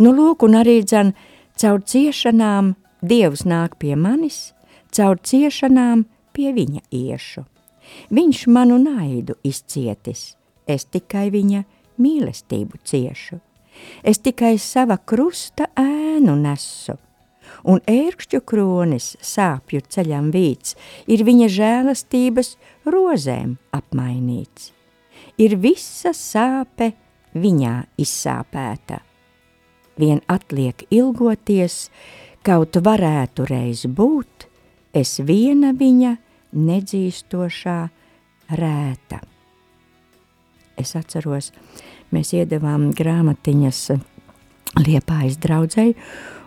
Nu, 0.00 0.14
lūk, 0.16 0.46
un 0.46 0.56
arī 0.58 0.80
dzen, 0.82 1.12
caur 1.60 1.84
ciešanām 1.84 2.74
Dievs 3.04 3.42
nāk 3.44 3.76
pie 3.76 3.92
manis, 4.00 4.54
caur 4.96 5.18
ciešanām 5.20 6.06
pie 6.32 6.54
viņa 6.56 6.80
iešu. 6.88 7.44
Viņš 8.14 8.46
manu 8.48 8.78
naidu 8.80 9.36
izcietis, 9.44 10.38
es 10.66 10.86
tikai 10.88 11.28
viņa 11.34 11.64
mīlestību 12.00 12.80
ciešu. 12.84 13.40
Es 14.06 14.20
tikai 14.22 14.54
sava 14.58 14.96
krusta 14.96 15.66
ēnu 15.78 16.36
nesu, 16.38 16.94
un 17.66 17.80
ērkšķu 17.90 18.40
kronis 18.46 19.14
sāpju 19.24 19.82
ceļam 19.90 20.30
vīts, 20.34 20.76
ir 21.10 21.24
viņa 21.26 21.48
žēlastības 21.56 22.54
rozēm 22.86 23.56
apmainīts. 23.74 24.70
Ir 25.40 25.56
visa 25.58 26.14
sāpe 26.14 26.92
viņā 27.34 27.74
izsāpēta. 27.98 29.00
Vien 29.98 30.20
atliek 30.30 30.86
ilgoties, 30.94 31.88
kaut 32.46 32.78
varētu 32.78 33.46
reiz 33.50 33.84
būt, 33.86 34.48
es 34.94 35.18
viena 35.22 35.74
viņa 35.74 36.16
nedzīstošā 36.54 37.78
rēta. 38.58 39.22
Es 40.80 40.94
atceros, 40.98 41.52
mēs 42.14 42.34
iedavām 42.34 42.90
grāmatiņas 42.96 43.80
Liepājas 44.74 45.36
draudzēji, 45.38 45.94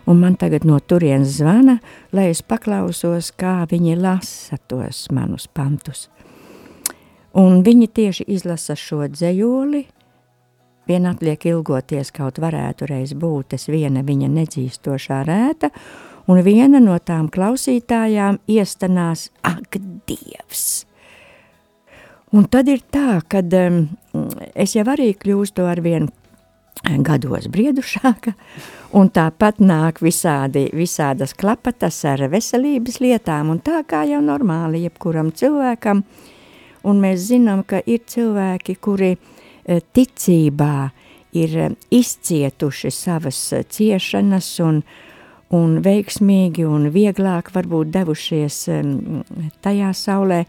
un 0.08 0.18
man 0.20 0.36
tagad 0.36 0.66
no 0.68 0.76
turienes 0.80 1.38
zvana, 1.38 1.78
lai 2.12 2.28
es 2.32 2.42
paklausos, 2.44 3.30
kā 3.32 3.62
viņi 3.70 3.96
lasa 3.96 4.58
tos 4.68 5.06
manus 5.16 5.48
pantus. 5.48 6.08
Un 7.38 7.62
viņi 7.64 7.88
tieši 7.94 8.26
izlasa 8.34 8.76
šo 8.76 9.06
dzējoli, 9.12 9.84
vien 10.88 11.08
atliek 11.08 11.48
ilgoties, 11.48 12.12
kaut 12.12 12.40
varētu 12.40 12.88
reiz 12.88 13.14
būt 13.16 13.56
es 13.56 13.68
viena 13.68 14.04
viņa 14.04 14.28
nedzīstošā 14.32 15.22
rēta, 15.28 15.72
un 16.28 16.42
viena 16.44 16.80
no 16.84 16.96
tām 16.98 17.28
klausītājām 17.32 18.42
iestanās, 18.48 19.28
ak, 19.44 19.80
Dievs! 20.08 20.87
Un 22.36 22.44
tad 22.52 22.68
ir 22.68 22.82
tā, 22.92 23.22
kad 23.28 23.52
um, 23.56 23.86
es 24.52 24.74
jau 24.76 24.84
arī 24.92 25.14
kļūstu 25.16 25.64
ar 25.64 25.80
vienu 25.80 26.10
gados 27.04 27.48
briedušāka, 27.50 28.34
un 28.96 29.08
tāpat 29.10 29.58
nāk 29.64 30.02
visādi, 30.04 30.68
visādas 30.76 31.34
klapatas 31.34 32.04
ar 32.06 32.22
veselības 32.30 33.00
lietām, 33.02 33.50
un 33.50 33.60
tā 33.64 33.82
kā 33.88 34.04
jau 34.08 34.20
normāli 34.24 34.84
jebkuram 34.84 35.32
cilvēkam, 35.32 36.04
un 36.84 37.02
mēs 37.02 37.28
zinām, 37.32 37.64
ka 37.66 37.80
ir 37.86 38.04
cilvēki, 38.06 38.76
kuri 38.80 39.10
e, 39.16 39.80
ticībā 39.80 40.74
ir 41.36 41.56
e, 41.58 41.70
izcietuši 41.98 42.92
savas 42.94 43.40
ciešanas 43.74 44.52
un, 44.64 44.82
un 45.56 45.80
veiksmīgi 45.84 46.68
un 46.68 46.88
vieglāk 46.94 47.50
varbūt 47.56 47.90
devušies 47.96 48.62
tajā 49.64 49.90
saulē, 49.96 50.44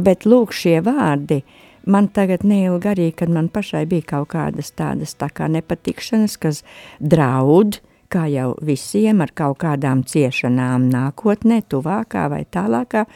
bet 0.00 0.24
lūk 0.28 0.54
šie 0.56 0.80
vārdi 0.84 1.42
man 1.86 2.08
tagad 2.08 2.44
neilgi 2.46 2.90
arī, 2.92 3.08
kad 3.16 3.30
man 3.32 3.48
pašai 3.52 3.84
bija 3.90 4.06
kaut 4.14 4.32
kādas 4.34 4.72
tādas 4.78 5.16
tā 5.18 5.28
kā 5.34 5.48
nepatikšanas, 5.50 6.36
kas 6.40 6.62
draud, 7.00 7.80
kā 8.12 8.26
jau 8.30 8.52
visiem 8.64 9.22
ar 9.24 9.32
kaut 9.34 9.62
kādām 9.62 10.04
ciešanām 10.08 10.88
nākotnē, 10.92 11.62
tuvākā 11.72 12.26
vai 12.32 12.42
tālākā, 12.44 13.06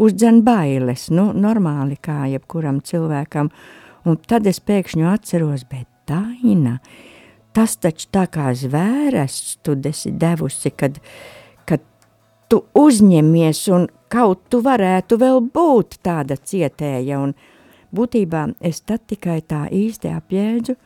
uzdzen 0.00 0.42
bailes, 0.46 1.08
nu, 1.14 1.30
normāli 1.36 1.98
kā 2.00 2.24
jebkuram 2.32 2.80
cilvēkam. 2.80 3.52
Un 4.08 4.16
tad 4.24 4.46
es 4.48 4.60
pēkšņi 4.64 5.04
atceros, 5.10 5.66
bet 5.68 5.86
Daina, 6.08 6.78
tas 7.52 7.76
taču 7.76 8.08
tā 8.14 8.24
kā 8.32 8.54
zvērests 8.56 9.58
tu 9.66 9.74
esi 9.90 10.14
devusi, 10.16 10.72
kad, 10.72 10.96
tu 12.48 12.62
uzņemies 12.76 13.60
un 13.76 13.86
kaut 14.12 14.46
tu 14.52 14.60
varētu 14.64 15.18
vēl 15.20 15.42
būt 15.54 15.98
tāda 16.04 16.38
cietēja 16.38 17.20
un 17.20 17.34
būtībā 17.94 18.44
es 18.64 18.80
tad 18.84 19.04
tikai 19.08 19.40
tā 19.48 19.66
īsti 19.72 20.12
apjēdzu, 20.12 20.76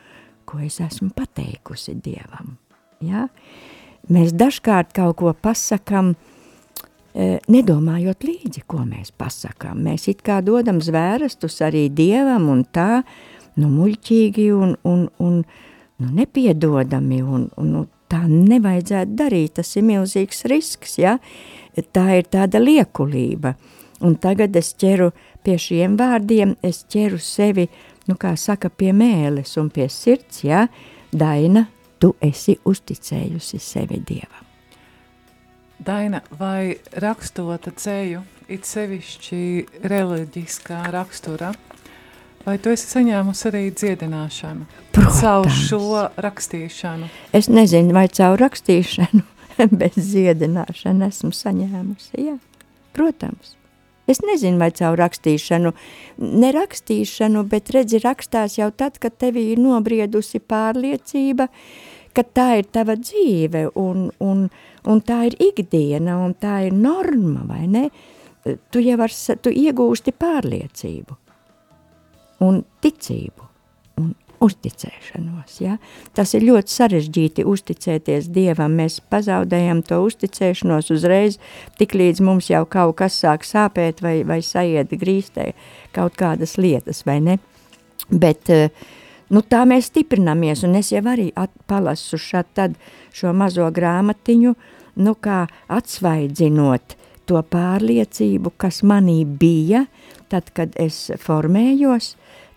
ko 0.46 0.60
es 0.66 0.80
esmu 0.82 1.12
pateikusi 1.16 1.94
Dievam. 2.02 2.56
Ja? 3.02 3.28
Mēs 4.10 4.34
dažkārt 4.34 4.92
kaut 4.96 5.16
ko 5.20 5.32
pasakam, 5.34 6.14
e, 7.14 7.38
nedomājot 7.50 8.26
līdzi, 8.26 8.64
ko 8.66 8.82
mēs 8.86 9.12
pasakām. 9.14 9.82
Mēs 9.86 10.08
it 10.10 10.22
kā 10.26 10.40
dodam 10.44 10.82
zvērestus 10.82 11.60
arī 11.62 11.88
Dievam 11.90 12.48
un 12.50 12.64
tā, 12.64 13.02
nu, 13.56 13.70
muļķīgi 13.70 14.48
un, 14.56 14.76
un, 14.88 15.06
un 15.22 15.42
nu, 16.02 16.10
nepiedodami, 16.10 17.22
un, 17.22 17.48
un 17.56 17.74
nu, 17.76 17.86
tā 18.12 18.22
nevajadzētu 18.28 19.16
darīt, 19.16 19.56
tas 19.58 19.72
ir 19.76 19.86
milzīgs 19.88 20.44
risks, 20.52 20.98
ja? 21.00 21.18
tā 21.96 22.06
ir 22.18 22.28
tāda 22.32 22.60
liekulība. 22.60 23.54
Un 24.02 24.16
tagad 24.20 24.56
es 24.58 24.72
ķeru 24.76 25.12
pie 25.46 25.56
šiem 25.60 25.96
vārdiem, 25.98 26.56
es 26.62 26.82
ķeru 26.90 27.20
sevi, 27.22 27.68
nu 28.10 28.18
kā 28.20 28.34
saka, 28.36 28.68
pie 28.68 28.90
mēles 28.96 29.56
un 29.62 29.70
pie 29.72 29.88
sirds, 29.90 30.42
ja? 30.44 30.66
Daina, 31.12 31.66
tu 32.02 32.14
esi 32.20 32.56
uzticējusi 32.66 33.60
sevi 33.62 34.00
Dievam. 34.02 34.48
Daina, 35.82 36.20
vai 36.38 36.76
rakstot 37.02 37.66
ceļu, 37.78 38.22
it 38.52 38.66
sevišķi 38.68 39.42
reliģiskā 39.90 40.82
rakstura, 40.94 41.52
vai 42.46 42.58
tu 42.62 42.72
esi 42.72 42.88
saņēmusi 42.90 43.48
arī 43.50 43.62
dziedināšanu? 43.76 44.66
Protams. 44.94 45.20
Caur 45.20 45.48
šo 45.56 46.04
rakstīšanu. 46.24 47.08
Es 47.36 47.48
nezinu, 47.52 47.94
vai 47.96 48.08
caur 48.12 48.40
rakstīšanu, 48.42 49.22
bet 49.80 49.98
dziedināšanu 49.98 51.08
esmu 51.08 51.32
saņēmusi, 51.36 52.12
jā. 52.26 52.36
Protams. 52.96 53.56
Es 54.10 54.18
nezinu, 54.26 54.58
vai 54.58 54.72
caur 54.74 54.98
rakstīšanu, 54.98 55.70
nerakstīšanu, 56.42 57.44
bet 57.48 57.70
redzi, 57.72 58.02
rakstās 58.02 58.58
jau 58.58 58.68
tad, 58.74 58.98
kad 59.00 59.14
tevī 59.22 59.52
ir 59.54 59.62
nobriedusi 59.62 60.42
pārliecība, 60.42 61.46
ka 62.12 62.26
tā 62.26 62.48
ir 62.60 62.68
tava 62.74 62.98
dzīve 62.98 63.68
un, 63.78 64.10
un, 64.20 64.48
un 64.90 65.04
tā 65.06 65.22
ir 65.30 65.38
ikdiena 65.40 66.18
un 66.20 66.34
tā 66.34 66.64
ir 66.66 66.76
norma, 66.76 67.46
vai 67.48 67.64
ne? 67.70 67.86
Tu 68.42 68.82
jau 68.82 68.98
ar, 68.98 69.12
tu 69.38 69.54
iegūsti 69.54 70.12
pārliecību 70.18 71.21
un 72.42 72.62
ticību 72.82 73.48
un 74.02 74.12
uzticēšanos. 74.42 75.58
Ja? 75.62 75.76
Tas 76.16 76.34
ir 76.34 76.46
ļoti 76.46 76.74
sarežģīti 76.74 77.44
uzticēties 77.48 78.30
Dievam. 78.34 78.74
Mēs 78.80 78.98
pazaudējam 79.12 79.84
to 79.86 80.00
uzticēšanos 80.06 80.90
uzreiz, 80.94 81.38
tik 81.78 81.94
līdz 81.98 82.24
mums 82.26 82.50
jau 82.50 82.64
kaut 82.70 82.98
kas 83.02 83.20
sāk 83.22 83.46
sāpēt 83.46 84.02
vai, 84.04 84.16
vai 84.26 84.40
saiet 84.44 84.94
grīstē 84.98 85.52
kaut 85.94 86.18
kādas 86.18 86.56
lietas, 86.58 87.04
vai 87.06 87.20
ne? 87.22 87.38
Bet 88.10 88.50
nu, 89.32 89.42
tā 89.46 89.62
mēs 89.68 89.92
stiprinamies, 89.92 90.64
un 90.66 90.74
es 90.80 90.90
jau 90.92 91.04
arī 91.12 91.30
palasu 91.70 92.18
šad 92.20 92.74
šo 93.14 93.32
mazo 93.36 93.68
grāmatiņu, 93.72 94.56
nu 95.00 95.14
kā 95.22 95.44
atsvaidzinot 95.72 96.98
to 97.30 97.40
pārliecību, 97.40 98.52
kas 98.58 98.82
manī 98.82 99.22
bija, 99.24 99.86
tad, 100.32 100.50
kad 100.56 100.74
es 100.80 101.06
formējos, 101.22 102.16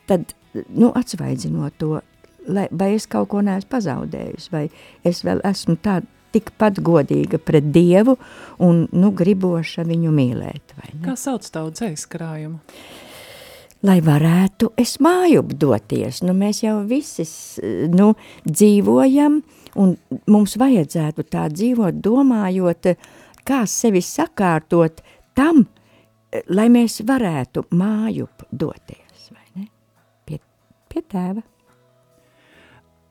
tad 0.10 0.36
nu, 0.70 0.91
atsvaidzinot 0.96 1.78
to, 1.82 2.00
lai, 2.48 2.68
vai 2.72 2.94
es 2.96 3.08
kaut 3.10 3.30
ko 3.34 3.41
neesmu 3.46 3.72
pazaudējusi, 3.72 4.52
vai 4.54 4.68
es 5.08 5.24
vēl 5.26 5.44
esmu 5.48 5.78
tāda 5.84 6.08
tikpat 6.36 6.82
godīga 6.84 7.39
pret 7.39 7.72
Dievu 7.72 8.18
un 8.63 8.86
nu, 8.91 9.12
griboša 9.15 9.86
viņu 9.88 10.12
mīlēt. 10.15 10.76
Kā 11.04 11.15
sauc 11.20 11.48
tavu 11.48 11.72
dzējas 11.76 12.08
krājumu? 12.12 12.60
Lai 13.86 14.00
varētu 14.02 14.72
es 14.82 14.96
mājup 15.04 15.54
doties, 15.62 16.24
nu 16.26 16.34
mēs 16.36 16.63
jau 16.63 16.80
visi 16.89 17.26
nu, 17.94 18.13
dzīvojam 18.48 19.38
un 19.80 19.94
mums 20.32 20.56
vajadzētu 20.58 21.28
tā 21.30 21.46
dzīvot, 21.54 22.02
domājot, 22.04 22.96
kā 23.46 23.62
sevi 23.70 24.02
sakārtot 24.02 25.04
tam, 25.38 25.68
lai 26.50 26.68
mēs 26.74 27.04
varētu 27.06 27.68
mājup 27.78 28.48
doties 28.52 29.05
pie 30.95 31.03
tēva. 31.12 31.43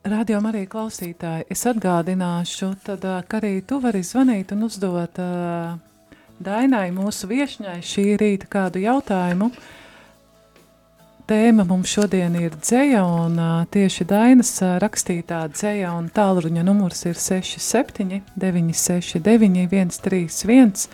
Radio 0.05 0.41
arī 0.45 0.67
klausītāji, 0.69 1.47
es 1.53 1.65
atgādināšu, 1.69 2.75
tad, 2.85 3.05
ka 3.29 3.39
arī 3.41 3.63
tu 3.65 3.79
vari 3.81 4.03
zvanīt 4.05 4.53
un 4.53 4.67
uzdot 4.67 5.21
uh, 5.21 5.79
Dainai, 6.45 6.91
mūsu 6.93 7.29
viešņai, 7.31 7.79
šī 7.81 8.05
rīta 8.21 8.49
kādu 8.53 8.83
jautājumu. 8.85 9.49
Tēma 11.25 11.65
mums 11.65 11.89
šodien 11.89 12.37
ir 12.37 12.53
dzēja, 12.61 13.01
un 13.25 13.41
uh, 13.41 13.63
tieši 13.73 14.05
Dainas 14.11 14.53
uh, 14.61 14.75
rakstītā 14.83 15.41
dzēja, 15.55 15.95
un 15.97 16.11
tālruņa 16.13 16.67
numurs 16.69 17.01
ir 17.09 17.17
67 17.17 18.21
969 18.37 19.97
131, 19.97 20.85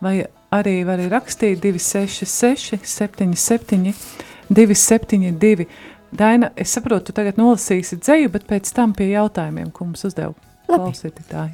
vai 0.00 0.14
arī 0.56 0.78
var 0.88 1.04
rakstīt 1.12 1.60
266 1.60 2.80
77 2.96 3.92
272. 4.48 5.68
Daina, 6.10 6.50
es 6.56 6.72
saprotu, 6.72 7.10
tu 7.10 7.16
tagad 7.18 7.36
nolasīsi 7.36 7.98
dzēju, 8.00 8.30
bet 8.32 8.46
pēc 8.48 8.70
tam 8.72 8.94
pie 8.96 9.10
jautājumiem, 9.10 9.68
ko 9.74 9.90
mums 9.90 10.06
uzdeva 10.08 10.32
klausītāji. 10.68 11.52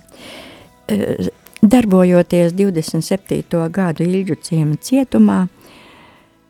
Darbojoties 1.64 2.52
27. 2.54 3.64
gadu 3.74 4.04
Ilģu 4.04 4.36
ciema 4.46 4.76
cietumā, 4.78 5.40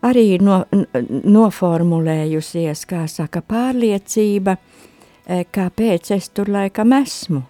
arī 0.04 0.26
no, 0.42 0.64
noformulējusies, 1.08 2.82
kā 2.90 3.06
saka, 3.08 3.40
pārliecība, 3.40 4.58
kāpēc 5.54 6.10
es 6.18 6.28
tur 6.34 6.50
laikam 6.52 6.92
esmu, 6.98 7.40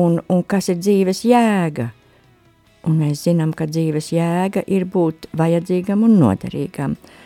un, 0.00 0.18
un 0.26 0.42
kas 0.42 0.72
ir 0.74 0.80
dzīves 0.80 1.22
jēga. 1.28 1.92
Un 2.86 2.98
mēs 3.02 3.24
zinām, 3.26 3.52
ka 3.54 3.66
dzīves 3.66 4.10
jēga 4.14 4.62
ir 4.70 4.86
būt 4.90 5.26
vajadzīgam 5.38 6.04
un 6.06 6.18
noderīgam. 6.20 6.94
Uh, 6.94 7.22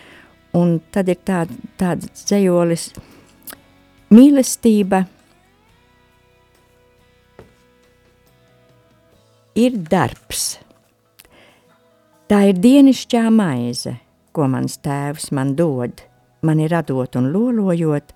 Un 0.57 0.81
tad 0.91 1.11
ir 1.13 1.21
tād, 1.23 1.53
tāds 1.79 2.25
dzējolis 2.27 2.89
mīlestība 4.11 5.05
ir 9.55 9.77
darbs. 9.91 10.59
Tā 12.31 12.41
ir 12.51 12.59
dienišķā 12.63 13.23
maize, 13.35 13.95
ko 14.35 14.49
mans 14.51 14.79
tēvs 14.83 15.31
man 15.35 15.55
dod, 15.59 16.03
mani 16.47 16.67
radot 16.71 17.15
un 17.19 17.31
lolojot, 17.35 18.11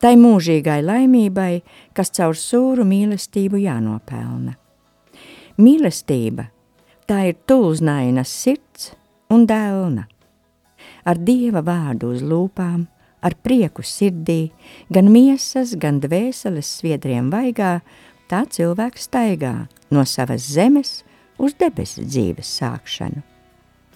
tai 0.00 0.14
mūžīgai 0.20 0.82
laimībai, 0.84 1.62
kas 1.96 2.12
caur 2.16 2.36
sūru 2.36 2.84
mīlestību 2.88 3.62
jānopelna. 3.64 4.56
Mīlestība– 5.56 6.50
tā 7.08 7.24
ir 7.30 7.40
tulznainas 7.48 8.28
sirds 8.44 8.92
un 9.32 9.48
dēlna– 9.48 10.04
ar 11.08 11.18
dieva 11.24 11.62
vārdu 11.64 12.12
uz 12.12 12.22
lūpām, 12.24 12.84
ar 13.24 13.34
prieku 13.42 13.82
sirdī, 13.82 14.50
gan 14.92 15.08
miesas, 15.12 15.74
gan 15.80 16.02
dvēseles 16.02 16.68
sviedriem 16.78 17.32
vaigā, 17.32 17.78
tā 18.28 18.44
cilvēks 18.44 19.08
staigā 19.08 19.54
no 19.90 20.04
savas 20.04 20.46
zemes 20.52 21.02
uz 21.40 21.56
debesu 21.58 22.04
dzīves 22.04 22.50
sākšanu. 22.60 23.24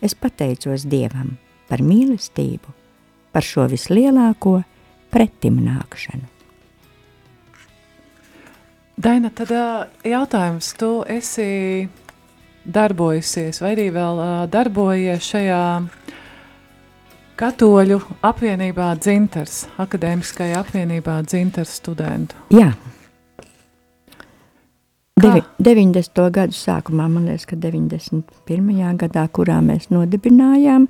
Es 0.02 0.16
pateicos 0.18 0.86
Dievam 0.90 1.36
par 1.68 1.82
mīlestību, 1.84 2.72
par 3.32 3.46
šo 3.46 3.68
vislielāko 3.70 4.58
pretimnākšanu. 5.12 6.28
Daina, 9.02 9.30
tad 9.34 9.50
jautājums, 10.06 10.72
tu 10.78 10.90
esi 11.10 11.88
darbojusies 12.62 13.58
vai 13.62 13.72
arī 13.74 13.86
vēl 13.94 14.20
darbojies 14.52 15.30
šajā 15.32 15.62
Katoļu 17.42 17.96
apvienībā 18.22 18.92
Dzintars, 19.00 19.64
akadēmiskajā 19.82 20.60
apvienībā 20.62 21.16
Dzintars 21.26 21.72
studentu. 21.80 22.36
Jā. 22.54 22.68
Devi, 25.18 25.42
90. 25.58 26.22
gadu 26.36 26.54
sākumā, 26.54 27.08
man 27.10 27.24
liekas, 27.26 27.48
ka 27.50 27.58
91. 27.58 28.94
gadā, 29.00 29.24
kurā 29.34 29.56
mēs 29.58 29.88
nodibinājām, 29.90 30.86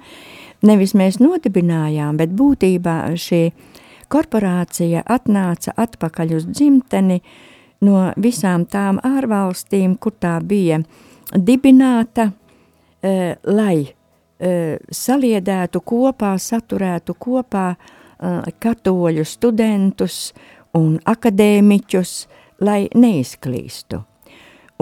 nevis 0.68 0.92
mēs 0.92 1.22
nodibinājām, 1.24 2.20
bet 2.20 2.36
būtībā 2.36 2.98
šī 3.16 3.40
korporācija 4.12 5.07
atnāca 5.09 5.72
atpakaļ 5.86 6.36
uz 6.36 6.46
dzimteni 6.53 7.22
no 7.88 8.05
visām 8.20 8.68
tām 8.68 9.00
ārvalstīm, 9.00 9.96
kur 9.96 10.20
tā 10.20 10.36
bija 10.44 10.82
dibināta, 11.32 12.28
uh, 12.28 13.40
lai 13.48 14.01
saliedētu 14.43 15.80
kopā, 15.86 16.32
saturētu 16.38 17.14
kopā 17.14 17.66
uh, 17.76 17.93
katoļu 18.59 19.24
studentus 19.26 20.32
un 20.74 20.99
akadēmiķus, 21.05 22.12
lai 22.62 22.86
neizklīstu. 22.95 24.03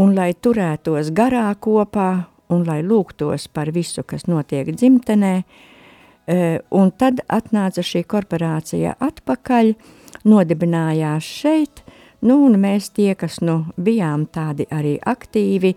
Un 0.00 0.14
lai 0.16 0.32
turētos 0.34 1.10
garā 1.12 1.48
kopā 1.60 2.10
un 2.50 2.64
lai 2.66 2.80
lūgtos 2.82 3.48
par 3.52 3.70
visu, 3.72 4.04
kas 4.04 4.26
notiek 4.26 4.70
dzimtenē, 4.74 5.34
un 6.70 6.92
tad 6.98 7.20
atnāca 7.28 7.82
šī 7.84 8.04
korporācija 8.08 8.94
atpakaļ, 9.00 9.72
nodibinājās 10.24 11.24
šeit, 11.24 11.82
nu 12.22 12.38
un 12.46 12.58
mēs 12.60 12.90
tie, 12.96 13.14
kas 13.14 13.40
nu 13.44 13.64
bijām 13.76 14.26
tādi 14.32 14.66
arī 14.70 14.96
aktīvi, 15.00 15.74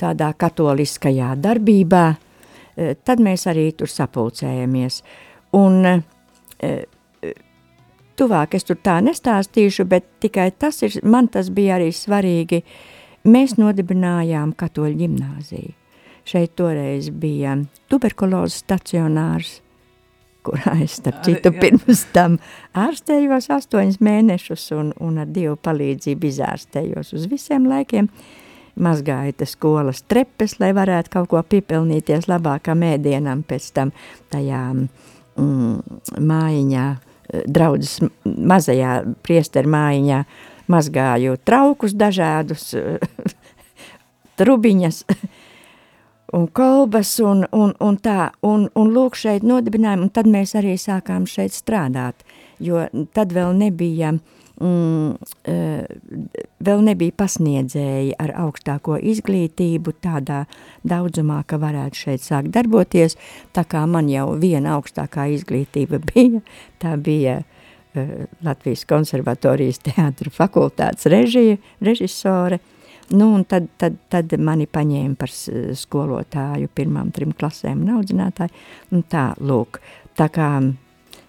tādā 0.00 0.32
katoliskajā 0.36 1.32
darbībā, 1.40 2.06
tad 2.76 3.20
mēs 3.20 3.46
arī 3.50 3.70
tur 3.76 3.90
sapulcējamies. 3.90 5.02
Un 5.58 6.04
tuvāk 8.18 8.56
es 8.56 8.66
tur 8.68 8.78
tā 8.82 8.98
nestāstīšu, 9.04 9.86
bet 9.88 10.06
tikai 10.22 10.50
tas 10.58 10.82
ir, 10.86 10.98
man 11.04 11.28
tas 11.32 11.50
bija 11.54 11.78
arī 11.78 11.90
svarīgi. 11.94 12.62
Mēs 13.28 13.56
nodibinājām 13.58 14.54
katoļu 14.58 14.98
ģimnāziju. 15.04 15.74
Šeit 16.26 16.54
toreiz 16.58 17.08
bija 17.10 17.56
tuberkulozes 17.90 18.62
stacionārs, 18.62 19.56
kurā 20.46 20.76
es, 20.82 20.98
starp 21.00 21.22
citu, 21.26 21.50
pirms 21.54 22.04
tam 22.14 22.38
ārstējos 22.78 23.48
astoņus 23.56 23.98
mēnešus 24.02 24.68
un, 24.76 24.92
un 25.02 25.18
ar 25.22 25.30
Dievu 25.30 25.56
palīdzību 25.62 26.30
izārstējos 26.30 27.12
uz 27.18 27.26
visiem 27.30 27.66
laikiem. 27.70 28.10
Mazgāju 28.80 29.34
te 29.36 29.46
skolas 29.48 30.00
trepes, 30.08 30.56
lai 30.62 30.70
varētu 30.76 31.12
kaut 31.12 31.28
ko 31.28 31.42
piepelnīties 31.44 32.28
labākam 32.30 32.84
ēdienam 32.86 33.42
pēc 33.44 33.68
tam 33.76 33.92
tajā 34.32 34.62
mm, 34.72 36.00
mājiņā, 36.16 36.86
draudzes 37.52 38.00
mazajā 38.24 38.96
priesteru 39.24 39.72
mājiņā 39.72 40.24
mazgāju 40.72 41.36
traukus 41.44 41.92
dažādus, 41.98 42.70
trubiņas 44.40 45.02
un 46.32 46.46
kolbas 46.48 47.18
un, 47.20 47.44
un, 47.52 47.74
un 47.80 47.98
tā, 48.00 48.30
un, 48.46 48.68
un 48.74 48.92
lūk 48.94 49.18
šeit 49.20 49.44
nodibinājumu, 49.44 50.08
un 50.08 50.12
tad 50.14 50.28
mēs 50.32 50.56
arī 50.58 50.78
sākām 50.80 51.26
šeit 51.28 51.52
strādāt, 51.52 52.24
jo 52.62 52.86
tad 53.12 53.34
vēl 53.36 53.52
nebija, 53.58 54.14
mm, 54.60 55.16
vēl 56.68 56.84
nebija 56.88 57.16
pasniedzēji 57.22 58.16
ar 58.22 58.34
augstāko 58.44 58.98
izglītību 58.98 59.94
tādā 60.04 60.44
daudzumā, 60.88 61.42
ka 61.46 61.60
varētu 61.62 62.04
šeit 62.06 62.26
sākt 62.26 62.52
darboties, 62.54 63.16
tā 63.52 63.64
kā 63.68 63.84
man 63.86 64.10
jau 64.12 64.32
viena 64.40 64.76
augstākā 64.78 65.30
izglītība 65.36 66.02
bija, 66.12 66.42
tā 66.82 66.96
bija 66.96 67.40
Latvijas 68.42 68.86
konservatorijas 68.88 69.82
teātra 69.84 70.30
fakultātes 70.32 71.10
režija, 71.12 71.58
režisore, 71.84 72.62
Nu, 73.12 73.34
un 73.34 73.44
tad, 73.44 73.66
tad, 73.76 73.96
tad 74.08 74.32
mani 74.40 74.64
paņēma 74.70 75.18
par 75.20 75.32
skolotāju 75.76 76.70
pirmām 76.72 77.10
trim 77.12 77.34
klasēm 77.36 77.82
un 77.84 77.98
audzinātāju. 77.98 78.54
Un 78.96 79.02
tā, 79.04 79.26
lūk, 79.36 79.82
tā 80.16 80.30
kā 80.32 80.48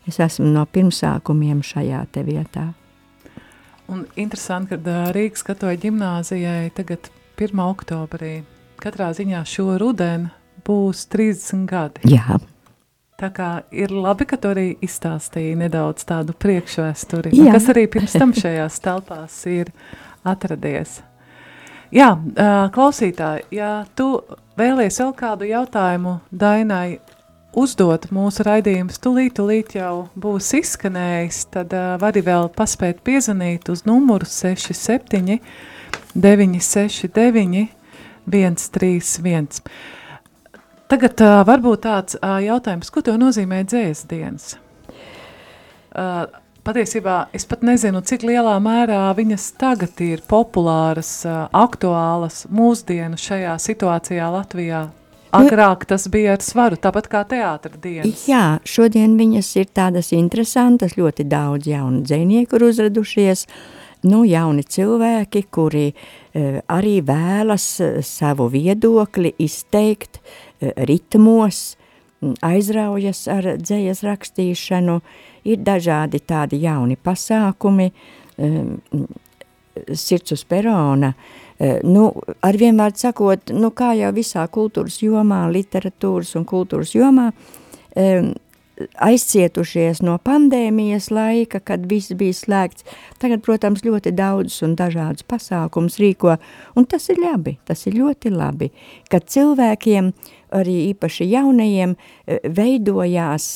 es 0.07 0.19
esmu 0.23 0.47
no 0.53 0.63
pirmsākumiem 0.63 1.59
šajā 1.65 2.05
te 2.13 2.23
vietā. 2.23 2.69
Un 3.91 4.05
interesanti, 4.15 4.77
ka 4.77 5.11
Rīgas 5.13 5.43
katoja 5.43 5.75
ģimnāzijai 5.81 6.71
tagad 6.77 7.09
1. 7.35 7.59
oktobrī, 7.65 8.43
katrā 8.79 9.09
ziņā 9.17 9.43
šo 9.47 9.75
rudenu 9.81 10.31
būs 10.63 11.03
30 11.11 11.65
gadi. 11.67 12.07
Jā. 12.13 12.39
Tā 13.19 13.29
kā 13.35 13.49
ir 13.75 13.91
labi, 13.93 14.25
ka 14.27 14.39
tu 14.41 14.49
arī 14.51 14.65
izstāstīji 14.83 15.57
nedaudz 15.59 16.07
tādu 16.09 16.33
priekšvēsturi, 16.33 17.35
kas 17.53 17.67
arī 17.71 17.85
pirms 17.91 18.15
tam 18.17 18.33
šajās 18.35 18.79
telpās 18.83 19.35
ir 19.51 19.69
atradies. 20.27 21.01
Jā, 21.93 22.09
klausītāji, 22.73 23.45
ja 23.53 23.85
tu 23.95 24.07
vēlies 24.57 24.97
vēl 25.03 25.13
kādu 25.19 25.45
jautājumu 25.51 26.17
Dainai 26.31 26.97
uzdot 27.57 28.09
mūsu 28.13 28.43
raidījumus, 28.47 28.99
tūlīt, 29.03 29.35
tūlīt 29.37 29.75
jau 29.77 30.07
būs 30.19 30.51
izskanējis, 30.59 31.39
tad 31.53 31.73
uh, 31.77 31.93
vari 32.01 32.23
vēl 32.25 32.49
paspēt 32.53 33.03
piezvanīt 33.05 33.69
uz 33.73 33.85
numuru 33.89 34.27
67 34.27 35.39
969 36.15 37.67
131. 38.25 39.47
Tagad 40.91 41.25
uh, 41.25 41.41
varbūt 41.47 41.85
tāds 41.87 42.17
uh, 42.19 42.37
jautājums, 42.43 42.91
ko 42.93 43.03
tev 43.05 43.19
nozīmē 43.21 43.63
dzēsdienas? 43.67 44.55
Uh, 45.93 46.25
patiesībā 46.65 47.27
es 47.35 47.45
pat 47.49 47.63
nezinu, 47.65 48.01
cik 48.05 48.25
lielā 48.27 48.55
mērā 48.63 49.05
viņas 49.17 49.51
tagad 49.61 50.01
ir 50.05 50.23
populāras, 50.29 51.21
aktuālas 51.25 52.43
mūsdienu 52.49 53.19
šajā 53.19 53.55
situācijā 53.61 54.29
Latvijā. 54.37 54.87
Agrāk 55.33 55.85
tas 55.89 56.05
bija 56.13 56.35
ar 56.37 56.43
svaru, 56.45 56.77
tāpat 56.79 57.07
kā 57.11 57.23
teātra 57.29 57.77
dienas. 57.81 58.25
Jā, 58.29 58.59
šodien 58.67 59.15
viņas 59.19 59.49
ir 59.61 59.69
tādas 59.73 60.11
interesantas, 60.15 60.97
ļoti 60.99 61.25
daudz 61.29 61.69
jaunu 61.69 62.03
dzēnieku 62.05 62.59
ir 62.59 62.65
uzradušies, 62.69 63.45
nu, 64.09 64.23
jauni 64.27 64.65
cilvēki, 64.67 65.45
kuri 65.53 65.87
uh, 65.93 66.59
arī 66.71 66.99
vēlas 67.05 67.67
savu 68.05 68.49
viedokli 68.53 69.33
izteikt 69.41 70.19
uh, 70.21 70.73
ritmos, 70.89 71.63
aizraujas 72.45 73.25
ar 73.31 73.55
dzējas 73.59 74.03
rakstīšanu, 74.05 74.99
ir 75.49 75.63
dažādi 75.63 76.21
tādi 76.23 76.61
jauni 76.63 76.95
pasākumi, 76.95 77.89
um, 78.37 78.75
sirds 79.97 80.37
uz 80.37 80.45
perona, 80.47 81.11
uh, 81.11 81.42
nu, 81.83 82.07
ar 82.43 82.57
vienvārdu 82.59 82.99
sakot, 82.99 83.53
nu, 83.55 83.69
kā 83.71 83.93
jau 83.99 84.09
visā 84.15 84.45
kultūras 84.51 85.01
jomā, 85.03 85.45
literatūras 85.53 86.33
un 86.39 86.47
kultūras 86.49 86.95
jomā, 86.97 87.29
aizcietušies 89.05 90.01
no 90.03 90.15
pandēmijas 90.25 91.09
laika, 91.13 91.61
kad 91.61 91.85
viss 91.89 92.13
bija 92.17 92.35
slēgts. 92.35 92.85
Tagad, 93.21 93.43
protams, 93.45 93.83
ļoti 93.85 94.13
daudz 94.17 94.59
un 94.65 94.75
dažādus 94.79 95.25
pasākums 95.29 95.99
rīko, 96.01 96.37
un 96.75 96.87
tas 96.89 97.07
ir 97.13 97.21
labi, 97.21 97.57
tas 97.67 97.85
ir 97.87 97.97
ļoti 97.99 98.33
labi, 98.33 98.71
ka 99.11 99.21
cilvēkiem, 99.21 100.11
arī 100.53 100.77
īpaši 100.91 101.29
jaunajiem, 101.33 101.95
eh, 102.27 102.39
veidojās 102.43 103.47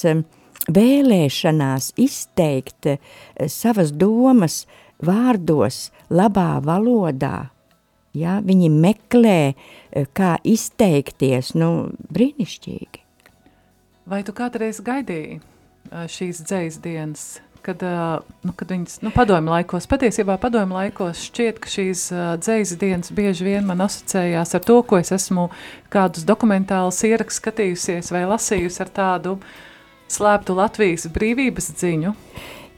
vēlēšanās 0.68 1.94
izteikt 1.98 2.86
eh, 2.86 2.98
savas 3.48 3.92
domas 3.92 4.66
vārdos, 5.02 5.92
labā 6.10 6.58
valodā. 6.62 7.57
Ja, 8.18 8.38
viņi 8.46 8.70
meklē, 8.74 9.40
eh, 9.54 10.08
kā 10.18 10.38
izteikties, 10.44 11.54
nu, 11.60 11.92
brīnišķīgi. 12.14 13.04
Vai 14.08 14.24
tu 14.24 14.34
kādreiz 14.36 14.80
gaidīji 14.82 15.40
eh, 15.40 16.08
šīs 16.12 16.42
dzējas 16.48 16.80
dienas, 16.84 17.28
kad, 17.68 17.84
nu, 18.48 18.54
kad 18.56 18.70
viņas, 18.72 19.02
nu, 19.04 19.12
padomu 19.12 19.52
laikos, 19.52 19.90
patiesībā 19.92 20.38
padomu 20.40 20.78
laikos 20.78 21.26
šķiet, 21.28 21.58
ka 21.60 21.72
šīs 21.72 22.04
dzējas 22.40 22.76
dienas 22.80 23.12
bieži 23.12 23.44
vien 23.44 23.68
man 23.68 23.84
asociējās 23.84 24.56
ar 24.56 24.64
to, 24.64 24.78
ko 24.88 25.02
es 25.02 25.12
esmu 25.12 25.50
kādus 25.92 26.24
dokumentālus 26.28 27.02
ierakst 27.10 27.42
skatījusies 27.42 28.14
vai 28.16 28.24
lasījusi 28.30 28.84
ar 28.86 28.94
tādu 29.02 29.36
slēptu 30.12 30.56
Latvijas 30.56 31.10
brīvības 31.12 31.74
ziņu. 31.82 32.16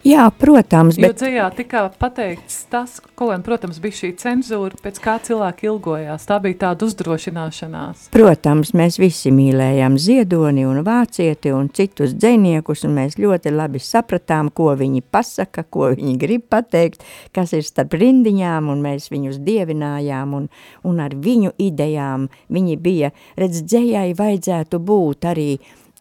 Jā, 0.07 0.29
protams. 0.31 0.95
Bet... 0.95 1.09
Jo 1.09 1.15
dzējā 1.17 1.45
tika 1.57 1.81
pateikts 1.99 2.61
tas, 2.71 2.95
ko, 3.19 3.27
protams, 3.43 3.81
bija 3.83 3.97
šī 3.97 4.09
cenzūra, 4.21 4.77
pēc 4.79 4.99
kā 5.03 5.17
cilvēki 5.25 5.67
ilgojās. 5.67 6.23
Tā 6.29 6.37
bija 6.43 6.55
tāda 6.61 6.87
uzdrošināšanās. 6.87 8.05
Protams, 8.13 8.71
mēs 8.79 8.95
visi 9.01 9.33
mīlējām 9.35 9.97
Ziedoni 9.99 10.63
un 10.69 10.79
Vācieti 10.87 11.51
un 11.51 11.67
citus 11.75 12.13
dzēniekus, 12.15 12.85
un 12.87 12.95
mēs 12.95 13.17
ļoti 13.19 13.51
labi 13.51 13.81
sapratām, 13.83 14.53
ko 14.55 14.71
viņi 14.79 15.03
pasaka, 15.03 15.65
ko 15.67 15.89
viņi 15.91 16.15
grib 16.21 16.45
pateikt, 16.51 17.03
kas 17.35 17.51
ir 17.57 17.67
starp 17.67 17.97
rindiņām, 17.99 18.69
un 18.71 18.85
mēs 18.85 19.09
viņus 19.11 19.41
dievinājām, 19.43 20.37
un, 20.37 20.47
un 20.87 21.03
ar 21.03 21.17
viņu 21.27 21.51
idejām 21.59 22.29
viņi 22.47 22.79
bija, 22.79 23.11
redz, 23.39 23.65
dzējai 23.67 24.15
vajadzētu 24.15 24.79
būt 24.79 25.27
arī, 25.33 25.49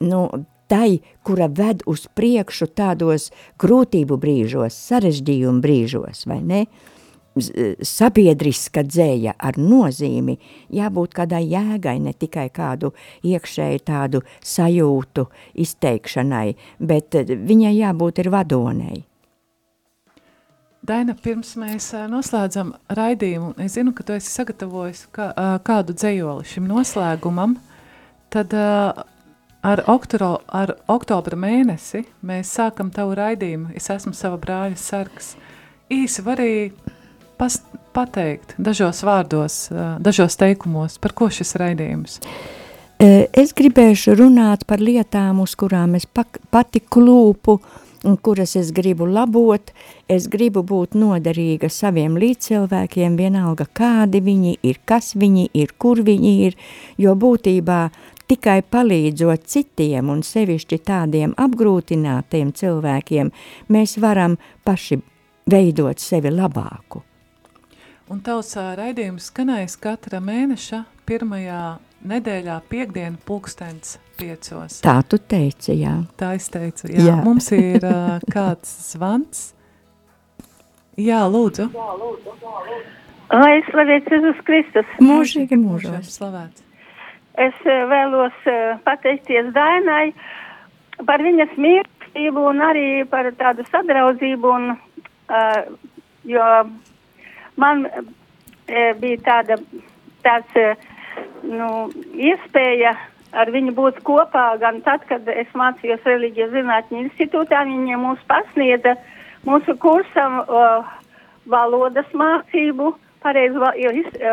nu, 0.06 0.22
tai, 0.68 1.00
kura 1.24 1.48
ved 1.48 1.82
uz 1.88 2.06
priekšu 2.16 2.70
tādos 2.76 3.30
grūtību 3.60 4.20
brīžos, 4.20 4.76
sarežģījumu 4.90 5.64
brīžos, 5.64 6.26
vai 6.28 6.40
ne? 6.44 6.62
sabiedriska 7.86 8.82
dzēja 8.82 9.34
ar 9.38 9.58
nozīmi, 9.60 10.38
jābūt 10.74 11.14
kādai 11.14 11.44
jēgai, 11.46 11.98
ne 12.02 12.12
tikai 12.12 12.48
kādu 12.54 12.92
iekšēju 13.26 13.82
tādu 13.86 14.22
sajūtu 14.42 15.28
izteikšanai, 15.64 16.56
bet 16.80 17.14
viņai 17.28 17.74
jābūt 17.76 18.24
ir 18.24 18.30
vadonei. 18.34 19.04
Daina, 20.88 21.12
pirms 21.12 21.52
mēs 21.60 21.90
noslēdzam 22.08 22.72
raidījumu, 22.96 23.52
es 23.60 23.74
zinu, 23.76 23.92
ka 23.92 24.06
tu 24.06 24.14
esi 24.16 24.30
sagatavojis 24.32 25.04
kā, 25.12 25.28
kādu 25.66 25.96
dzējoli 25.98 26.46
šim 26.48 26.68
noslēgumam, 26.70 27.58
tad 28.32 28.54
ar, 29.62 29.82
oktoro, 29.90 30.38
ar 30.46 30.74
oktobra 30.90 31.38
mēnesi 31.38 32.04
mēs 32.26 32.52
sākam 32.58 32.92
tavu 32.94 33.16
raidījumu. 33.18 33.72
Es 33.78 33.90
esmu 33.92 34.14
sava 34.16 34.38
brāļa 34.40 34.78
sargs. 34.78 35.34
Īsi 35.92 36.24
var 36.26 36.42
arī 36.42 36.70
pas, 37.40 37.60
pateikt 37.96 38.54
dažos 38.58 39.02
vārdos, 39.06 39.66
dažos 40.04 40.38
teikumos, 40.38 40.98
par 41.02 41.16
ko 41.16 41.30
šis 41.32 41.56
raidījums? 41.60 42.20
Es 42.98 43.52
gribēšu 43.54 44.16
runāt 44.18 44.64
par 44.66 44.82
lietām, 44.82 45.38
uz 45.44 45.54
kurām 45.54 45.94
es 45.94 46.06
pati 46.06 46.82
klūpu, 46.82 47.54
un 48.08 48.16
kuras 48.18 48.56
es 48.58 48.72
gribu 48.74 49.06
labot, 49.06 49.70
es 50.10 50.26
gribu 50.30 50.64
būt 50.66 50.96
noderīga 50.98 51.70
saviem 51.70 52.18
līdzcilvēkiem, 52.18 53.16
vienalga 53.18 53.68
kādi 53.74 54.22
viņi 54.22 54.58
ir, 54.66 54.80
kas 54.86 55.14
viņi 55.18 55.48
ir, 55.54 55.74
kur 55.78 56.02
viņi 56.06 56.32
ir, 56.48 56.58
jo 56.98 57.14
būtībā 57.18 57.80
tikai 58.28 58.60
palīdzot 58.62 59.46
citiem 59.48 60.10
un 60.12 60.22
sevišķi 60.26 60.78
tādiem 60.84 61.34
apgrūtinātiem 61.40 62.52
cilvēkiem, 62.56 63.32
mēs 63.72 63.98
varam 64.02 64.36
paši 64.64 65.00
veidot 65.48 66.00
sevi 66.02 66.32
labāku. 66.32 67.02
Un 68.08 68.22
tavs 68.24 68.54
raidījums 68.56 69.28
skanēs 69.28 69.76
katra 69.80 70.20
mēneša 70.24 70.84
pirmajā 71.08 71.62
nedēļā 72.08 72.60
piekdienu 72.70 73.20
pulkstens 73.26 73.98
piecos. 74.18 74.80
Tā 74.84 75.00
tu 75.08 75.18
teici, 75.18 75.74
jā. 75.82 75.98
Tā 76.18 76.32
es 76.38 76.48
teicu, 76.52 76.88
jā. 76.92 77.04
jā. 77.10 77.16
Mums 77.24 77.50
ir 77.56 77.84
uh, 77.84 78.16
kāds 78.34 78.70
zvans. 78.92 79.50
Jā, 80.98 81.20
lūdzu. 81.30 81.68
Lai 83.28 83.58
slavēts 83.68 84.08
Jēzus 84.10 84.40
Kristus. 84.46 84.96
Mūžīgi 85.04 85.58
mūžos. 85.60 86.08
Slavēts. 86.16 86.64
Es 87.38 87.58
vēlos 87.64 88.34
uh, 88.50 88.78
pateikties 88.86 89.52
Dainai 89.54 90.12
par 91.06 91.22
viņas 91.22 91.54
mīlestību 91.60 92.48
un 92.50 92.62
arī 92.66 92.86
par 93.10 93.28
tādu 93.38 93.66
sadraudzību, 93.70 94.54
un, 94.54 94.72
uh, 94.74 95.60
jo 96.26 96.48
man 97.62 97.86
uh, 97.86 98.08
bija 98.98 99.20
tāda, 99.28 99.60
tāds 100.26 100.58
uh, 100.58 100.88
nu, 101.46 101.70
iespēja 102.18 102.96
ar 103.38 103.50
viņu 103.52 103.74
būt 103.76 104.02
kopā 104.08 104.50
gan 104.62 104.80
tad, 104.86 105.04
kad 105.08 105.28
es 105.28 105.50
mācījos 105.54 106.06
reliģijas 106.08 106.54
zinātņu 106.54 107.02
institūtā. 107.04 107.64
Viņa 107.68 108.00
mums 108.00 108.22
pasniedza 108.30 108.96
mūsu 109.46 109.76
kursam 109.82 110.40
uh, 110.42 110.88
valodas 111.48 112.08
mācību, 112.16 112.94
pareizu 113.22 113.62
val, 113.62 113.76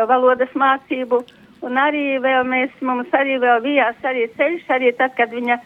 valodas 0.08 0.52
mācību, 0.56 1.22
un 1.62 1.80
arī 1.80 2.18
vēl 2.22 2.44
mēs, 2.48 2.74
mums 2.80 3.14
arī 3.16 3.38
vēl 3.42 3.62
bijās 3.64 4.04
arī 4.04 4.26
ceļš, 4.36 4.68
arī 4.76 4.92
tad, 4.98 5.16
kad 5.16 5.32
viņa 5.32 5.58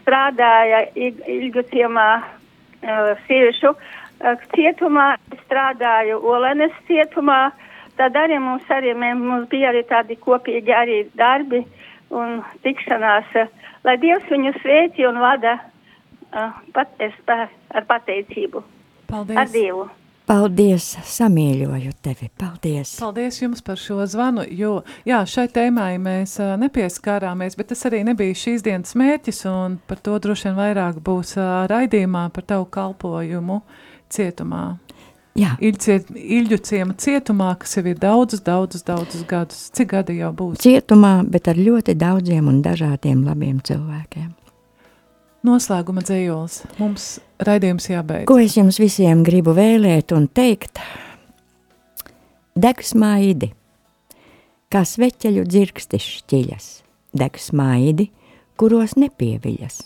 strādāja 0.00 0.86
Ilgu 0.96 1.66
ciemā 1.72 2.08
uh, 2.22 3.12
sieviešu 3.26 3.74
uh, 3.74 4.48
cietumā, 4.54 5.14
strādāju 5.44 6.22
Olenes 6.22 6.74
cietumā, 6.88 7.40
uh, 7.50 7.66
tad 7.96 8.16
arī 8.16 8.38
mums, 8.40 8.64
arī, 8.72 8.94
mums 8.96 9.48
bija 9.52 9.72
arī 9.72 9.82
tādi 9.88 10.16
kopīgi 10.20 10.74
arī 10.74 11.02
darbi 11.16 11.62
un 12.14 12.40
tikšanās, 12.64 13.32
lai 13.86 13.96
Dievs 14.02 14.28
viņu 14.30 14.52
svētī 14.60 15.06
un 15.08 15.20
vada 15.22 15.56
uh, 15.58 16.58
pat, 16.76 16.92
es, 17.02 17.14
pa, 17.26 17.46
ar 17.74 17.88
pateicību. 17.88 18.62
Paldies! 19.10 19.38
Ar 19.40 19.52
Dievu! 19.52 19.86
Paldies, 20.26 20.88
samīļoju 21.06 21.92
tevi, 22.02 22.26
paldies. 22.34 22.96
Paldies 22.98 23.36
jums 23.38 23.60
par 23.62 23.78
šo 23.78 24.00
zvanu, 24.10 24.42
jo, 24.58 24.80
jā, 25.06 25.20
šai 25.22 25.44
tēmai 25.54 26.00
mēs 26.02 26.32
uh, 26.42 26.56
nepieskārāmies, 26.58 27.54
bet 27.54 27.70
tas 27.70 27.86
arī 27.86 28.00
nebija 28.08 28.34
šīs 28.34 28.64
dienas 28.66 28.96
mērķis, 28.98 29.44
un 29.46 29.76
par 29.86 30.00
to 30.02 30.16
droši 30.24 30.48
vien 30.48 30.56
vairāk 30.58 30.98
būs 31.06 31.36
uh, 31.38 31.68
raidījumā 31.70 32.24
par 32.34 32.46
tavu 32.50 32.66
kalpojumu 32.74 33.60
cietumā. 34.10 34.64
Ilģu 35.36 36.58
ciema 36.64 36.96
cietumā, 36.98 37.52
kas 37.60 37.76
jau 37.76 37.84
ir 37.86 37.98
daudzus, 38.00 38.42
daudzus, 38.42 38.82
daudzus 38.86 39.22
gadus. 39.28 39.66
Cik 39.76 39.92
gadi 39.92 40.18
jau 40.18 40.32
būs? 40.34 40.58
Cietumā, 40.64 41.20
bet 41.28 41.52
ar 41.52 41.60
ļoti 41.60 41.94
daudziem 42.00 42.48
un 42.50 42.62
dažādiem 42.64 43.22
labiem 43.28 43.60
cilvēkiem. 43.62 44.32
Noslēguma 45.46 46.02
dzējols. 46.02 46.62
Mums 46.80 47.10
raidījums 47.42 47.88
jābeidz. 47.90 48.26
Ko 48.28 48.38
es 48.42 48.56
jums 48.56 48.78
visiem 48.80 49.24
gribu 49.26 49.54
vēlēt 49.56 50.14
un 50.16 50.28
teikt? 50.28 50.80
Deg 52.56 52.80
smaidi, 52.84 53.50
kā 54.72 54.82
sveķeļu 54.88 55.44
dzirksti 55.44 56.00
šķiļas, 56.00 56.68
deg 57.20 57.36
smaidi, 57.40 58.08
kuros 58.56 58.96
nepieviļas. 58.96 59.80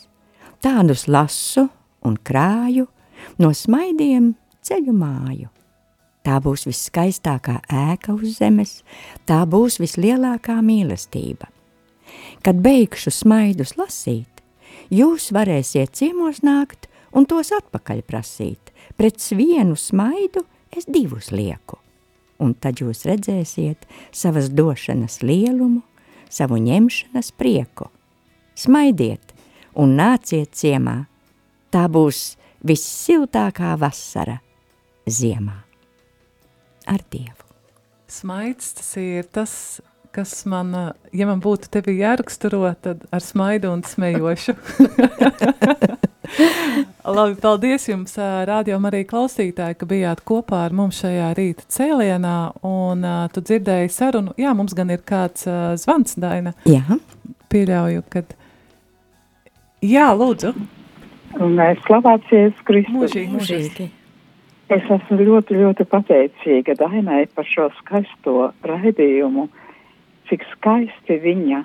Tādus 0.62 1.06
lasu 1.08 1.66
un 2.06 2.18
krāju, 2.22 2.86
no 3.40 3.50
smaidiem 3.56 4.34
ceļu 4.62 4.94
māju. 4.94 5.48
Tā 6.20 6.36
būs 6.44 6.66
viskaistākā 6.68 7.62
ēka 7.72 8.12
uz 8.12 8.36
zemes, 8.36 8.82
tā 9.24 9.40
būs 9.48 9.78
vislielākā 9.80 10.58
mīlestība. 10.62 11.48
Kad 12.44 12.60
beigšu 12.60 13.12
smaidus 13.14 13.74
lasīt, 13.80 14.44
jūs 14.92 15.30
varēsiet 15.32 15.96
ciemos 15.96 16.42
nākt 16.44 16.89
un 17.16 17.26
tos 17.28 17.52
atpakaļ 17.56 18.02
prasīt. 18.06 18.72
Pret 18.98 19.20
vienu 19.36 19.76
smaidu 19.78 20.44
es 20.76 20.86
divus 20.86 21.30
lieku, 21.32 21.78
un 22.38 22.54
tad 22.54 22.82
jūs 22.82 23.06
redzēsiet 23.08 23.86
savas 24.12 24.50
došanas 24.50 25.20
lielumu, 25.22 25.82
savu 26.30 26.60
ņemšanas 26.62 27.32
prieku. 27.38 27.88
Smaidiet 28.54 29.34
un 29.74 29.96
nāciet 29.98 30.52
ciemā, 30.54 31.04
tā 31.72 31.86
būs 31.88 32.36
vissiltākā 32.66 33.74
vasara– 33.80 34.40
ziemā. 35.10 35.60
Ar 36.88 37.04
Dievu. 37.12 37.46
Smaids 38.10 38.72
tas 38.78 38.90
ir 38.98 39.28
tas, 39.30 39.52
kas 40.14 40.42
man, 40.50 40.72
ja 41.14 41.28
man 41.28 41.42
būtu 41.42 41.70
tevi 41.70 42.00
jāraksturo, 42.00 42.64
tad 42.82 43.06
ar 43.14 43.22
smaidu 43.22 43.70
un 43.74 43.84
smejošu. 43.86 44.56
Labi, 47.16 47.36
paldies 47.40 47.86
jums, 47.88 48.14
rādījumā 48.48 48.90
arī 48.90 49.02
klausītāji, 49.08 49.78
ka 49.80 49.88
bijāt 49.90 50.22
kopā 50.26 50.64
ar 50.66 50.74
mums 50.76 51.00
šajā 51.02 51.30
rīta 51.38 51.66
cēlienā, 51.72 52.36
un 52.66 53.06
uh, 53.06 53.22
tu 53.34 53.42
dzirdēji 53.44 53.92
sarunu. 53.94 54.34
Jā, 54.40 54.54
mums 54.56 54.76
gan 54.78 54.92
ir 54.94 55.02
kāds 55.06 55.48
uh, 55.50 55.72
zvans, 55.80 56.16
Daina. 56.20 56.54
Jā. 56.68 56.98
Pieļauju, 57.50 58.04
kad... 58.12 58.36
Jā, 59.84 60.10
lūdzu. 60.16 60.52
Un 61.40 61.56
mēs 61.58 61.80
slavācies 61.86 62.58
Kristus. 62.68 62.94
Mūžīgi, 62.94 63.32
mūžīgi. 63.34 63.88
Es 64.70 64.86
esmu 64.86 65.18
ļoti, 65.18 65.56
ļoti 65.58 65.86
pateicīga 65.90 66.76
Dainai 66.78 67.24
par 67.34 67.46
šo 67.48 67.68
skaisto 67.80 68.52
raidījumu, 68.66 69.48
cik 70.30 70.44
skaisti 70.52 71.18
viņa 71.24 71.64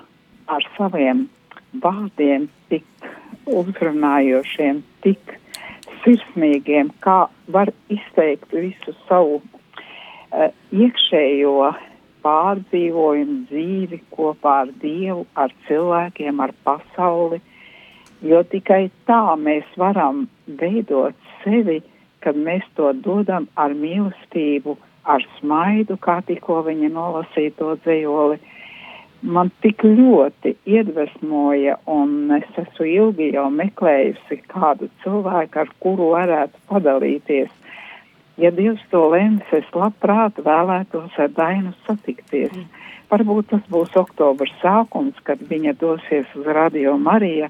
ar 0.50 0.66
saviem 0.74 1.26
vārdiem 1.82 2.48
tik 2.70 2.86
uzrunājošiem, 3.46 4.82
tik 5.06 5.34
sirsnīgiem, 6.04 6.92
kā 7.04 7.26
var 7.52 7.72
izteikt 7.92 8.54
visu 8.54 8.94
savu 9.06 9.40
uh, 9.40 10.48
iekšējo 10.72 11.72
pārdzīvojumu 12.26 13.42
dzīvi 13.50 14.00
kopā 14.14 14.60
ar 14.64 14.72
Dievu, 14.82 15.26
ar 15.38 15.54
cilvēkiem, 15.68 16.40
ar 16.42 16.54
pasauli, 16.66 17.42
jo 18.26 18.42
tikai 18.50 18.88
tā 19.06 19.22
mēs 19.38 19.68
varam 19.78 20.26
veidot 20.46 21.14
sevi 21.44 21.82
kad 22.26 22.34
mēs 22.34 22.64
to 22.74 22.90
dodam 23.06 23.46
ar 23.54 23.70
mīlestību, 23.78 24.74
ar 25.06 25.22
smaidu, 25.36 25.94
kā 26.02 26.16
tikko 26.26 26.64
viņa 26.66 26.88
nolasīja 26.90 27.52
to 27.60 27.76
dzējoli, 27.84 28.40
man 29.22 29.50
tik 29.64 29.84
ļoti 29.84 30.56
iedvesmoja, 30.68 31.78
un 31.90 32.32
es 32.36 32.48
esmu 32.62 32.88
ilgi 32.90 33.30
jau 33.34 33.46
meklējusi 33.52 34.40
kādu 34.50 34.90
cilvēku, 35.02 35.62
ar 35.62 35.72
kuru 35.80 36.10
varētu 36.14 36.62
padalīties. 36.70 37.52
Ja 38.36 38.50
Dievs 38.52 38.82
to 38.92 39.06
lems, 39.12 39.46
es 39.56 39.68
labprāt 39.72 40.40
vēlētos 40.44 41.14
ar 41.16 41.30
Dainu 41.32 41.72
satikties. 41.86 42.52
Mm. 42.52 42.82
Varbūt 43.10 43.52
tas 43.54 43.62
būs 43.72 43.94
oktobra 43.96 44.50
sākums, 44.60 45.16
kad 45.24 45.40
viņa 45.40 45.76
dosies 45.80 46.28
uz 46.36 46.50
Radio 46.50 46.98
Mariju 46.98 47.48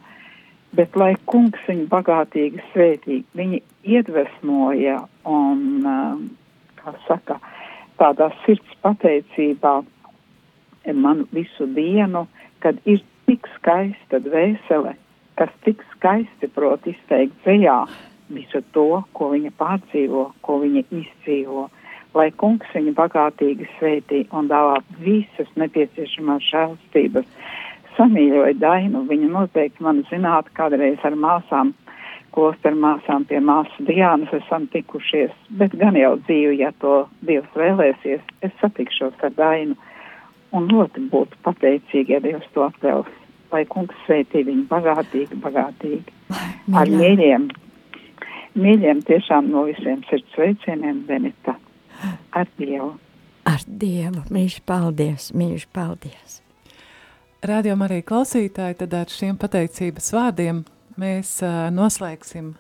bet 0.76 0.96
lai 0.98 1.14
kungs 1.30 1.60
viņu 1.68 1.86
bagātīgi 1.90 2.62
svētīgi, 2.72 3.24
viņi 3.38 3.62
iedvesmoja 3.96 4.98
un, 5.28 5.60
um, 5.86 6.24
kā 6.80 6.94
saka, 7.06 7.38
tādā 8.00 8.30
sirds 8.44 8.76
pateicībā 8.84 9.78
man 10.94 11.24
visu 11.32 11.66
dienu, 11.66 12.26
kad 12.62 12.78
ir 12.84 13.02
tik 13.26 13.48
skaista 13.56 14.20
dvēsele, 14.22 14.94
kas 15.38 15.50
tik 15.64 15.82
skaisti 15.94 16.48
prot 16.54 16.86
izteikt 16.86 17.34
dzējā 17.44 17.80
visu 18.32 18.62
to, 18.74 19.02
ko 19.14 19.30
viņa 19.34 19.52
pārdzīvo, 19.58 20.24
ko 20.42 20.60
viņa 20.62 20.84
izdzīvo. 20.90 21.66
Lai 22.16 22.30
kungs 22.40 22.68
viņu 22.74 22.94
bagātīgi 22.96 23.66
sveitī 23.76 24.22
un 24.32 24.48
dāvā 24.48 24.78
visas 25.02 25.50
nepieciešamās 25.60 26.46
žēlstības. 26.48 27.26
Samīļoju 27.96 28.56
Dainu, 28.60 29.02
viņa 29.08 29.28
noteikti 29.32 29.84
man 29.84 30.02
zinātu 30.10 30.52
kādreiz 30.56 31.04
ar 31.04 31.16
māsām, 31.16 31.74
klosteru 32.36 32.76
māsām 32.80 33.24
pie 33.28 33.40
māsas 33.40 33.76
Diānas 33.88 34.32
esam 34.36 34.66
tikušies, 34.72 35.32
bet 35.60 35.76
gan 35.80 35.96
jau 35.96 36.16
dzīvi, 36.24 36.58
ja 36.60 36.72
to 36.80 37.06
Dievs 37.24 37.52
vēlēsies, 37.56 38.24
es 38.44 38.56
satikšos 38.60 39.16
ar 39.24 39.32
Dainu 39.36 39.76
un 40.56 40.68
ļoti 40.70 41.06
būtu 41.12 41.38
pateicīgi, 41.46 42.16
ja 42.16 42.22
Dievs 42.24 42.48
to 42.54 42.66
atļaus. 42.66 43.12
Lai 43.52 43.62
kungs 43.70 43.94
sveitī 44.04 44.42
viņu 44.46 44.66
bagātīgi, 44.70 45.38
bagātīgi. 45.44 46.14
Ar 46.74 46.90
mīļiem, 46.90 47.46
mīļiem 48.58 49.04
tiešām 49.06 49.52
no 49.52 49.62
visiem 49.68 50.02
sirds 50.10 50.34
sveicieniem, 50.34 51.04
Benita. 51.06 51.54
Ar 52.34 52.50
Dievu. 52.58 52.96
Ar 53.46 53.62
Dievu. 53.66 54.24
Mīļš 54.34 54.58
paldies, 54.66 55.30
mīļš 55.36 55.68
paldies. 55.76 56.40
Radio 57.46 57.76
arī 57.86 58.00
klausītāji, 58.02 58.80
tad 58.82 58.94
ar 58.98 59.12
šiem 59.12 59.38
pateicības 59.38 60.10
vārdiem 60.16 60.64
mēs 60.98 61.36
uh, 61.44 61.68
noslēgsim 61.70 62.54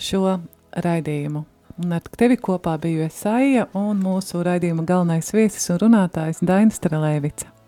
šo 0.00 0.38
raidījumu. 0.72 1.51
Un 1.80 1.94
ar 1.96 2.04
tevi 2.20 2.36
kopā 2.36 2.74
biju 2.82 3.06
Esaija 3.06 3.64
un 3.78 4.02
mūsu 4.04 4.42
raidījuma 4.44 4.84
galvenais 4.88 5.32
viesis 5.32 5.70
un 5.72 5.80
runātājs 5.86 6.44
Dainis 6.44 6.76
Strelēvica. 6.80 7.61